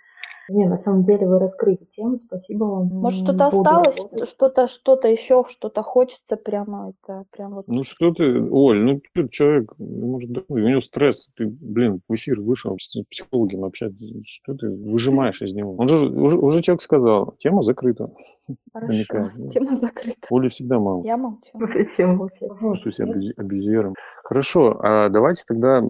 Не, 0.49 0.69
на 0.69 0.79
самом 0.79 1.05
деле 1.05 1.27
вы 1.29 1.39
раскрыли 1.39 1.87
тему, 1.97 2.17
спасибо 2.17 2.65
вам. 2.65 2.87
Может, 2.89 3.25
что-то 3.25 3.47
осталось, 3.47 4.29
что-то, 4.29 4.69
что-то 4.69 5.09
еще, 5.09 5.45
что-то 5.49 5.83
хочется 5.83 6.37
прямо, 6.37 6.93
это 7.05 7.25
прям 7.31 7.55
вот. 7.55 7.69
Ну 7.69 7.83
что 7.83 8.13
ты, 8.13 8.43
Оль, 8.51 8.79
ну 8.79 9.01
ты 9.15 9.29
человек, 9.29 9.73
может, 9.79 10.31
у 10.49 10.59
него 10.59 10.81
стресс, 10.81 11.29
ты, 11.37 11.47
блин, 11.47 12.01
в 12.09 12.15
эфир 12.15 12.41
вышел 12.41 12.77
с 12.79 13.03
психологом 13.11 13.65
общаться, 13.65 13.97
что 14.25 14.55
ты 14.55 14.69
выжимаешь 14.69 15.43
из 15.43 15.53
него? 15.55 15.77
Он 15.77 15.89
же, 15.89 16.09
уже, 16.09 16.39
уже 16.39 16.63
человек 16.63 16.83
сказал, 16.83 17.35
тема 17.39 17.63
закрыта. 17.63 18.07
Хорошо, 18.73 19.31
тема 19.53 19.79
закрыта. 19.81 20.19
Оли 20.31 20.49
всегда 20.49 20.79
мало. 20.79 21.05
Я 21.05 21.17
молчу. 21.17 21.51
Зачем 21.55 22.17
молчать? 22.17 22.51
Чувствую 22.61 22.93
себя 22.93 23.33
абьюзером. 23.37 23.95
Хорошо, 24.25 24.79
а 24.81 25.09
давайте 25.09 25.45
тогда 25.47 25.83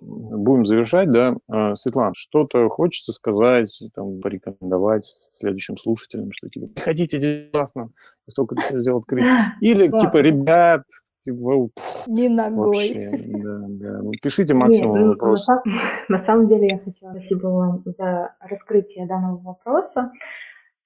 будем 0.00 0.66
завершать, 0.66 1.10
да. 1.10 1.36
А, 1.48 1.74
Светлана, 1.74 2.12
что-то 2.14 2.68
хочется 2.68 3.12
сказать, 3.12 3.78
там, 3.94 4.20
порекомендовать 4.20 5.06
следующим 5.34 5.76
слушателям, 5.78 6.32
что 6.32 6.48
типа, 6.48 6.68
приходите, 6.68 7.48
классно, 7.52 7.90
столько 8.28 8.54
ты 8.56 8.62
себе 8.62 8.80
сделал 8.80 8.98
открыть. 8.98 9.24
Или, 9.60 9.86
типа, 9.88 10.18
ребят, 10.18 10.84
типа, 11.22 11.68
не 12.06 12.28
ногой. 12.28 12.66
Вообще, 12.66 13.10
да, 13.26 13.58
да. 13.68 14.02
Ну, 14.02 14.12
пишите 14.22 14.54
максимум 14.54 14.98
Нет, 14.98 15.08
вопрос. 15.08 15.46
На, 15.46 15.62
на 16.08 16.18
самом 16.18 16.48
деле 16.48 16.66
я 16.68 16.78
хотела 16.78 17.12
спасибо 17.12 17.46
вам 17.48 17.82
за 17.84 18.34
раскрытие 18.40 19.06
данного 19.06 19.38
вопроса. 19.38 20.10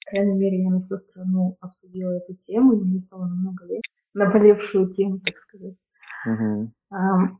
По 0.07 0.11
крайней 0.11 0.35
мере, 0.35 0.63
я 0.63 0.71
на 0.71 0.83
всю 0.83 0.99
страну 0.99 1.57
обсудила 1.61 2.11
эту 2.13 2.35
тему, 2.47 2.75
и 2.75 2.85
мне 2.85 2.99
стало 3.01 3.27
намного 3.27 3.65
легче. 3.65 3.91
Наболевшую 4.13 4.95
тему, 4.95 5.19
так 5.25 5.37
сказать. 5.39 5.75
Угу. 6.27 6.71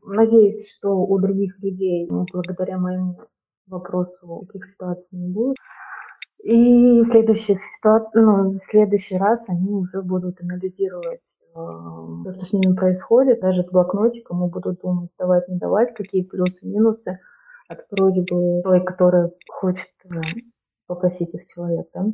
Надеюсь, 0.05 0.65
что 0.77 0.97
у 0.97 1.19
других 1.19 1.57
людей, 1.59 2.07
ну, 2.09 2.25
благодаря 2.31 2.77
моему 2.77 3.17
вопросу, 3.67 4.45
таких 4.47 4.65
ситуаций 4.65 5.07
не 5.11 5.31
будет. 5.31 5.55
И 6.43 7.01
в 7.01 7.05
следующих 7.05 7.59
ситуациях, 7.77 8.13
ну, 8.13 8.51
в 8.51 8.63
следующий 8.69 9.17
раз 9.17 9.43
они 9.47 9.71
уже 9.71 10.01
будут 10.01 10.39
анализировать 10.41 11.21
то, 11.55 12.31
что 12.31 12.45
с 12.45 12.51
ними 12.51 12.75
происходит, 12.75 13.39
даже 13.39 13.63
с 13.63 13.71
блокнотиком 13.71 14.45
и 14.45 14.51
будут 14.51 14.81
думать, 14.81 15.09
давать, 15.17 15.47
не 15.47 15.57
давать, 15.57 15.93
какие 15.93 16.23
плюсы, 16.23 16.59
минусы 16.61 17.19
от 17.69 17.79
вроде 17.91 18.21
бы 18.29 18.61
той, 18.61 18.83
которая 18.83 19.31
хочет 19.49 19.87
э, 20.03 20.19
попросить 20.85 21.33
их 21.33 21.47
человек, 21.47 21.87
да? 21.93 22.05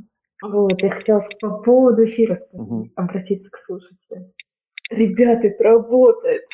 Вот, 0.44 0.80
я 0.82 0.92
хотела 0.92 1.22
по 1.42 1.58
поводу 1.60 2.06
эфира 2.06 2.40
угу. 2.52 2.88
обратиться 2.96 3.50
к 3.50 3.58
слушателям. 3.58 4.32
Ребята, 4.92 5.48
это 5.48 5.64
работает. 5.64 6.44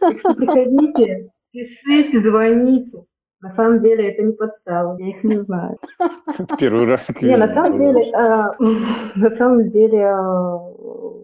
Приходите, 0.00 1.30
пишите, 1.50 2.20
звоните. 2.20 2.98
На 3.40 3.50
самом 3.50 3.80
деле 3.82 4.10
это 4.10 4.22
не 4.22 4.32
подстава, 4.32 4.96
я 4.98 5.10
их 5.10 5.22
не 5.22 5.38
знаю. 5.38 5.76
Первый 6.58 6.86
раз. 6.86 7.08
Не, 7.20 7.36
на 7.36 7.46
самом 7.46 7.78
деле, 7.78 8.12
а, 8.12 8.54
на 9.14 9.30
самом 9.30 9.66
деле 9.66 10.06
а, 10.06 10.56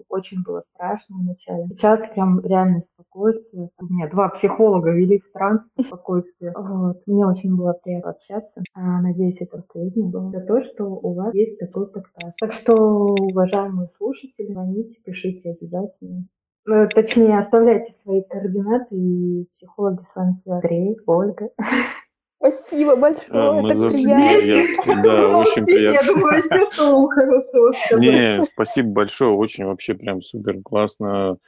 очень 0.08 0.42
было 0.44 0.62
страшно 0.74 1.16
вначале. 1.18 1.66
Сейчас 1.70 2.00
прям 2.14 2.40
реально 2.40 2.80
спокойствие. 2.80 3.70
У 3.80 3.92
меня 3.92 4.08
два 4.08 4.28
психолога 4.28 4.92
вели 4.92 5.18
в 5.18 5.32
транс 5.32 5.66
спокойствие. 5.78 6.52
Вот. 6.56 7.02
Мне 7.06 7.26
очень 7.26 7.56
было 7.56 7.72
приятно 7.82 8.12
общаться. 8.12 8.62
А, 8.74 9.02
надеюсь, 9.02 9.36
это 9.40 9.56
последнее 9.56 10.08
было. 10.08 10.30
За 10.30 10.40
то, 10.40 10.62
что 10.62 10.84
у 10.84 11.14
вас 11.14 11.34
есть 11.34 11.58
такой 11.58 11.88
подкаст. 11.88 12.36
Так 12.40 12.52
что, 12.52 12.74
уважаемые 12.74 13.88
слушатели, 13.96 14.52
звоните, 14.52 15.00
пишите 15.04 15.50
обязательно. 15.50 16.26
Ну, 16.66 16.86
точнее, 16.94 17.36
оставляйте 17.36 17.92
свои 17.92 18.22
координаты, 18.22 18.96
и 18.96 19.46
психологи 19.56 20.00
с 20.00 20.14
вами 20.14 20.32
связаны. 20.32 20.60
Андрей, 20.62 20.96
Ольга. 21.06 21.50
Спасибо 22.44 22.96
большое, 22.96 23.26
а, 23.30 23.68
так 23.68 23.78
приятно. 23.90 25.02
да, 25.02 25.38
очень 25.38 25.64
приятно. 25.64 26.06
Я 26.06 26.14
думаю, 26.14 26.42
что 26.42 27.06
хорошего 27.08 27.72
Не, 27.98 28.44
спасибо 28.44 28.88
большое, 28.90 29.30
очень 29.30 29.64
вообще 29.64 29.94
прям 29.94 30.20
супер 30.20 30.60
классно, 30.62 31.38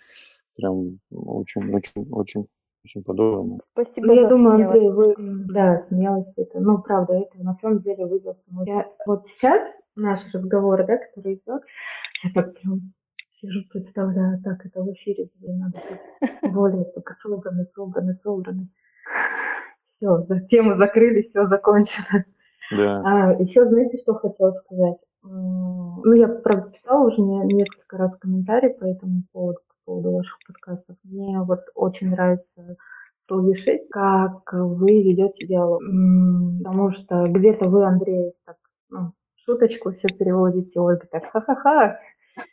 прям 0.57 0.99
очень, 1.11 1.75
очень, 1.75 2.09
очень 2.11 2.47
очень 2.85 3.03
подобно. 3.03 3.59
Спасибо 3.73 4.07
ну, 4.07 4.13
я 4.15 4.29
думаю, 4.29 4.65
Андрей, 4.65 4.89
вы, 4.91 5.15
да, 5.19 5.85
смелость 5.89 6.33
это, 6.37 6.61
ну, 6.61 6.79
правда, 6.79 7.15
это 7.15 7.43
на 7.43 7.53
самом 7.55 7.81
деле 7.81 8.07
вызов 8.07 8.37
Я, 8.65 8.87
вот 9.07 9.25
сейчас 9.25 9.61
наш 9.97 10.21
разговор, 10.33 10.87
да, 10.87 10.97
который 10.97 11.35
идет, 11.35 11.63
я 12.23 12.31
так 12.33 12.55
прям 12.55 12.93
сижу, 13.33 13.65
представляю, 13.71 14.41
так, 14.41 14.65
это 14.65 14.83
в 14.85 14.93
эфире, 14.93 15.29
надо 15.41 15.79
быть 15.91 16.53
более 16.53 16.85
только 16.85 17.15
собраны, 17.15 17.67
собраны, 17.75 18.13
собраны 18.13 18.69
все, 19.97 20.19
тему 20.51 20.77
закрыли, 20.77 21.23
все 21.23 21.47
закончено. 21.47 22.25
Да. 22.77 23.03
А, 23.05 23.33
еще 23.41 23.65
знаете, 23.65 23.99
что 23.99 24.15
хотела 24.15 24.51
сказать? 24.51 24.97
Ну, 25.23 26.13
я, 26.15 26.29
правда, 26.29 26.71
писала 26.71 27.09
уже 27.09 27.21
несколько 27.21 27.97
раз 27.97 28.17
комментарии 28.17 28.77
по 28.79 28.85
этому 28.85 29.23
поводу, 29.33 29.59
по 29.69 29.75
поводу 29.85 30.17
ваших 30.17 30.39
подкастов. 30.47 30.97
Мне 31.05 31.41
вот 31.41 31.61
очень 31.75 32.11
нравится 32.11 32.77
слышать, 33.29 33.89
как 33.91 34.53
вы 34.53 35.03
ведете 35.03 35.47
диалог. 35.47 35.81
Потому 36.59 36.91
что 36.93 37.27
где-то 37.29 37.69
вы, 37.69 37.85
Андрей, 37.85 38.33
так, 38.45 38.57
ну, 38.91 39.13
шуточку 39.45 39.93
все 39.93 40.13
переводите, 40.17 40.79
Ольга, 40.79 41.07
так 41.11 41.25
ха-ха-ха. 41.33 41.99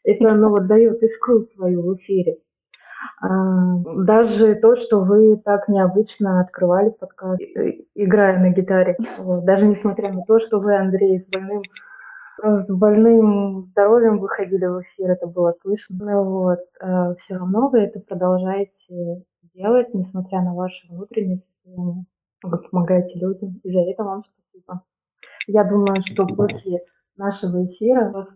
Это, 0.03 0.34
ну, 0.34 0.49
вот 0.49 0.67
дает 0.67 1.01
искру 1.03 1.41
свою 1.41 1.82
в 1.84 1.95
эфире. 1.97 2.38
Даже 3.22 4.56
то, 4.56 4.76
что 4.76 5.02
вы 5.02 5.38
так 5.38 5.68
необычно 5.68 6.42
открывали 6.42 6.89
подкаст, 6.89 7.42
играя 7.96 8.39
на 8.39 8.50
гитаре. 8.50 8.98
Вот. 9.24 9.46
Даже 9.46 9.66
несмотря 9.66 10.12
на 10.12 10.24
то, 10.24 10.39
что 10.39 10.60
вы, 10.60 10.76
Андрей, 10.76 11.20
с 11.20 11.26
больным 11.26 11.62
с 12.43 12.68
больным 12.68 13.64
здоровьем 13.68 14.20
выходили 14.20 14.66
в 14.66 14.82
эфир, 14.82 15.12
это 15.12 15.28
было 15.28 15.51
слышно. 15.62 15.95
Ну 15.99 16.24
вот. 16.24 16.60
А 16.82 17.14
все 17.16 17.36
равно 17.36 17.70
вы 17.70 17.80
это 17.80 17.99
продолжаете 17.99 19.24
делать, 19.54 19.93
несмотря 19.93 20.41
на 20.41 20.54
ваше 20.54 20.88
внутреннее 20.89 21.38
состояние. 21.38 22.06
Вы 22.43 22.58
помогаете 22.58 23.18
людям, 23.20 23.62
и 23.64 23.70
за 23.70 23.80
это 23.80 24.04
вам 24.04 24.24
спасибо. 24.26 24.84
Я 25.47 25.64
думаю, 25.64 26.01
что 26.04 26.26
после 26.26 26.84
нашего 27.16 27.66
эфира 27.66 28.09
вас 28.11 28.28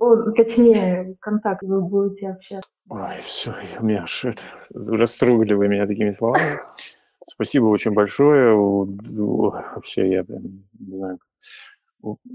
о, 0.00 0.30
точнее, 0.32 1.16
контакт, 1.20 1.62
вы 1.62 1.82
будете 1.82 2.30
общаться. 2.30 2.70
Ой, 2.88 3.20
все, 3.22 3.54
у 3.80 3.84
меня 3.84 4.02
аж 4.02 4.24
это, 4.24 4.42
растрогали 4.70 5.54
вы 5.54 5.68
меня 5.68 5.86
такими 5.86 6.12
словами. 6.12 6.60
Спасибо 7.26 7.66
очень 7.66 7.92
большое. 7.92 8.54
Вообще, 8.54 10.10
я 10.10 10.24
не 10.28 10.96
знаю, 10.96 11.18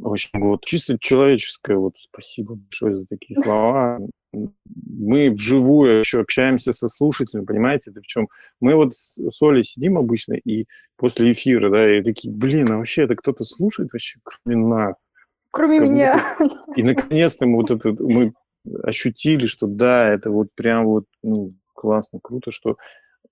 очень 0.03 0.29
вот 0.33 0.65
чисто 0.65 0.97
человеческое 0.99 1.77
вот 1.77 1.93
спасибо 1.97 2.55
большое 2.55 2.97
за 2.97 3.05
такие 3.05 3.35
слова. 3.41 3.99
Мы 4.33 5.31
вживую 5.31 5.99
еще 5.99 6.21
общаемся 6.21 6.71
со 6.71 6.87
слушателями, 6.87 7.45
понимаете, 7.45 7.91
это 7.91 8.01
в 8.01 8.07
чем? 8.07 8.29
Мы 8.61 8.75
вот 8.75 8.95
с 8.95 9.41
Олей 9.41 9.65
сидим 9.65 9.97
обычно 9.97 10.33
и 10.33 10.67
после 10.95 11.33
эфира, 11.33 11.69
да, 11.69 11.97
и 11.97 12.01
такие, 12.01 12.33
блин, 12.33 12.71
а 12.71 12.77
вообще 12.77 13.03
это 13.03 13.15
кто-то 13.15 13.43
слушает 13.43 13.89
вообще, 13.91 14.19
кроме 14.23 14.65
нас? 14.65 15.11
Кроме 15.51 15.79
как 15.79 15.89
меня. 15.89 16.35
Будто... 16.39 16.73
И 16.75 16.83
наконец-то 16.83 17.45
мы 17.45 17.57
вот 17.57 17.71
это, 17.71 17.93
мы 18.03 18.33
ощутили, 18.83 19.45
что 19.45 19.67
да, 19.67 20.07
это 20.07 20.31
вот 20.31 20.47
прям 20.55 20.85
вот 20.85 21.05
ну, 21.23 21.51
классно, 21.73 22.19
круто, 22.21 22.51
что 22.51 22.77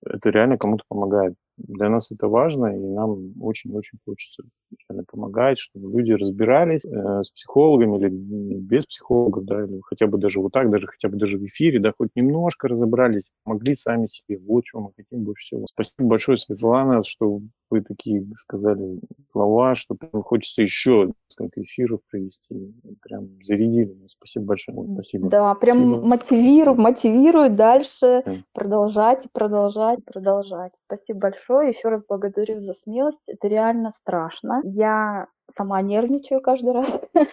это 0.04 0.30
реально 0.30 0.58
кому-то 0.58 0.84
помогает. 0.88 1.34
Для 1.56 1.88
нас 1.88 2.10
это 2.10 2.28
важно, 2.28 2.74
и 2.74 2.78
нам 2.78 3.32
очень-очень 3.40 3.98
хочется 4.04 4.44
реально 4.88 5.04
помогать, 5.10 5.58
чтобы 5.58 5.90
люди 5.90 6.12
разбирались 6.12 6.84
э, 6.84 7.22
с 7.22 7.30
психологами 7.30 7.98
или 7.98 8.08
без 8.08 8.86
психологов, 8.86 9.44
да, 9.44 9.64
или 9.64 9.80
хотя 9.84 10.06
бы 10.06 10.18
даже 10.18 10.40
вот 10.40 10.52
так, 10.52 10.70
даже 10.70 10.86
хотя 10.86 11.08
бы 11.08 11.16
даже 11.16 11.38
в 11.38 11.44
эфире, 11.44 11.80
да, 11.80 11.92
хоть 11.96 12.10
немножко 12.14 12.68
разобрались, 12.68 13.30
помогли 13.44 13.74
сами 13.74 14.06
себе. 14.06 14.38
Вот 14.38 14.64
чего 14.64 14.82
мы 14.82 14.90
хотим 14.96 15.24
больше 15.24 15.44
всего. 15.44 15.66
Спасибо 15.66 16.08
большое, 16.08 16.38
Светлана, 16.38 17.02
что 17.04 17.40
вы 17.70 17.82
такие 17.82 18.26
сказали 18.36 19.00
слова, 19.30 19.74
что 19.74 19.96
хочется 20.24 20.62
еще 20.62 21.12
несколько 21.28 21.62
эфиров 21.62 22.00
провести. 22.10 22.74
Прям 23.02 23.28
зарядили. 23.44 23.96
Спасибо 24.08 24.46
большое. 24.46 24.78
Спасибо. 24.94 25.28
Да, 25.28 25.54
прям 25.54 25.78
Спасибо. 25.78 26.06
мотивирует, 26.06 26.78
мотивирует 26.78 27.56
дальше 27.56 28.22
да. 28.26 28.32
продолжать, 28.52 29.26
продолжать, 29.32 30.04
продолжать. 30.04 30.72
Спасибо 30.86 31.20
большое. 31.20 31.68
Еще 31.68 31.88
раз 31.88 32.02
благодарю 32.08 32.60
за 32.60 32.74
смелость. 32.74 33.22
Это 33.26 33.46
реально 33.46 33.90
страшно. 33.90 34.59
Я 34.62 35.28
сама 35.56 35.82
нервничаю 35.82 36.40
каждый 36.40 36.72
раз. 36.72 37.00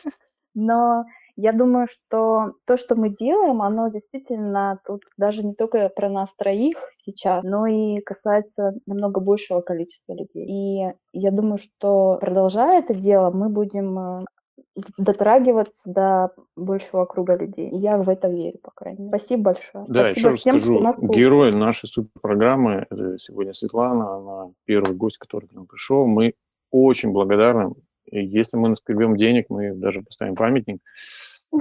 Но 0.56 1.06
я 1.36 1.54
думаю, 1.54 1.86
что 1.88 2.54
то, 2.66 2.78
что 2.78 2.96
мы 2.96 3.10
делаем, 3.10 3.62
оно 3.62 3.90
действительно 3.90 4.80
тут 4.88 5.04
даже 5.16 5.44
не 5.44 5.54
только 5.54 5.88
про 5.90 6.10
нас 6.10 6.34
троих 6.36 6.78
сейчас, 7.00 7.44
но 7.44 7.68
и 7.68 8.00
касается 8.00 8.74
намного 8.88 9.22
большего 9.22 9.62
количества 9.62 10.14
людей. 10.14 10.48
И 10.48 10.94
я 11.14 11.32
думаю, 11.32 11.60
что 11.60 12.18
продолжая 12.20 12.80
это 12.80 12.96
дело, 12.96 13.30
мы 13.30 13.50
будем 13.50 14.00
э, 14.00 14.26
дотрагиваться 14.98 15.76
до 15.86 16.32
большего 16.56 17.06
круга 17.06 17.36
людей. 17.36 17.70
Я 17.72 17.98
в 17.98 18.10
это 18.10 18.28
верю, 18.28 18.58
по 18.64 18.72
крайней 18.72 19.04
мере. 19.04 19.10
Спасибо 19.16 19.44
большое. 19.44 19.86
Да, 19.88 20.06
Спасибо 20.06 20.18
еще 20.18 20.30
раз 20.30 20.40
всем, 20.40 20.60
скажу, 20.60 20.96
герой 21.02 21.54
нашей 21.54 21.88
суперпрограммы, 21.88 22.88
сегодня 23.20 23.54
Светлана, 23.54 24.16
она 24.16 24.52
первый 24.66 24.96
гость, 24.96 25.20
который 25.20 25.48
к 25.48 25.54
нам 25.54 25.68
пришел. 25.68 26.08
Мы 26.08 26.34
очень 26.72 27.12
благодарны. 27.12 27.74
И 28.06 28.26
если 28.26 28.58
мы 28.58 28.70
наскребем 28.70 29.18
денег, 29.18 29.48
мы 29.50 29.74
даже 29.74 30.02
поставим 30.02 30.36
памятник 30.36 30.80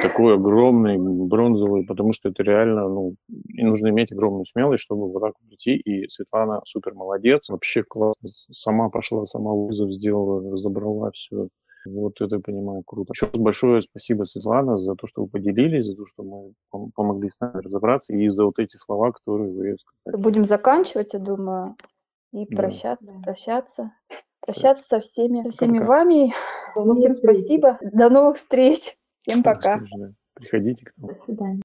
такой 0.00 0.34
огромный, 0.34 0.96
бронзовый, 0.98 1.84
потому 1.84 2.12
что 2.12 2.28
это 2.28 2.42
реально, 2.42 2.88
ну, 2.88 3.14
и 3.48 3.62
нужно 3.62 3.88
иметь 3.88 4.12
огромную 4.12 4.44
смелость, 4.44 4.82
чтобы 4.82 5.10
вот 5.10 5.20
так 5.20 5.34
прийти, 5.46 5.76
и 5.76 6.08
Светлана 6.08 6.60
супер 6.66 6.94
молодец, 6.94 7.48
вообще 7.48 7.84
классно, 7.84 8.28
сама 8.28 8.88
пошла, 8.90 9.26
сама 9.26 9.52
вызов 9.52 9.92
сделала, 9.92 10.58
забрала 10.58 11.12
все, 11.12 11.48
вот 11.86 12.20
это, 12.20 12.40
понимаю, 12.40 12.82
круто. 12.84 13.12
Еще 13.14 13.26
раз 13.26 13.40
большое 13.40 13.82
спасибо, 13.82 14.24
Светлана, 14.24 14.76
за 14.76 14.96
то, 14.96 15.06
что 15.06 15.22
вы 15.22 15.28
поделились, 15.28 15.86
за 15.86 15.94
то, 15.94 16.04
что 16.06 16.22
мы 16.22 16.90
помогли 16.94 17.30
с 17.30 17.38
нами 17.40 17.62
разобраться, 17.62 18.12
и 18.12 18.28
за 18.28 18.44
вот 18.44 18.58
эти 18.58 18.76
слова, 18.76 19.12
которые 19.12 19.52
вы 19.52 19.76
сказали. 19.78 20.20
Будем 20.20 20.46
заканчивать, 20.46 21.12
я 21.12 21.20
думаю, 21.20 21.76
и 22.32 22.44
прощаться, 22.46 23.12
да. 23.12 23.22
прощаться. 23.22 23.92
Прощаться 24.46 24.84
со 24.88 25.00
всеми, 25.00 25.42
со 25.42 25.50
всеми 25.50 25.78
Пока. 25.78 25.88
вами. 25.88 26.34
Всем 26.94 27.14
спасибо. 27.14 27.78
До 27.82 28.08
новых 28.08 28.38
встреч. 28.38 28.96
Всем 29.22 29.42
пока. 29.42 29.80
Приходите 30.34 30.84
к 30.84 30.92
нам. 30.96 31.08
До 31.08 31.14
свидания. 31.14 31.54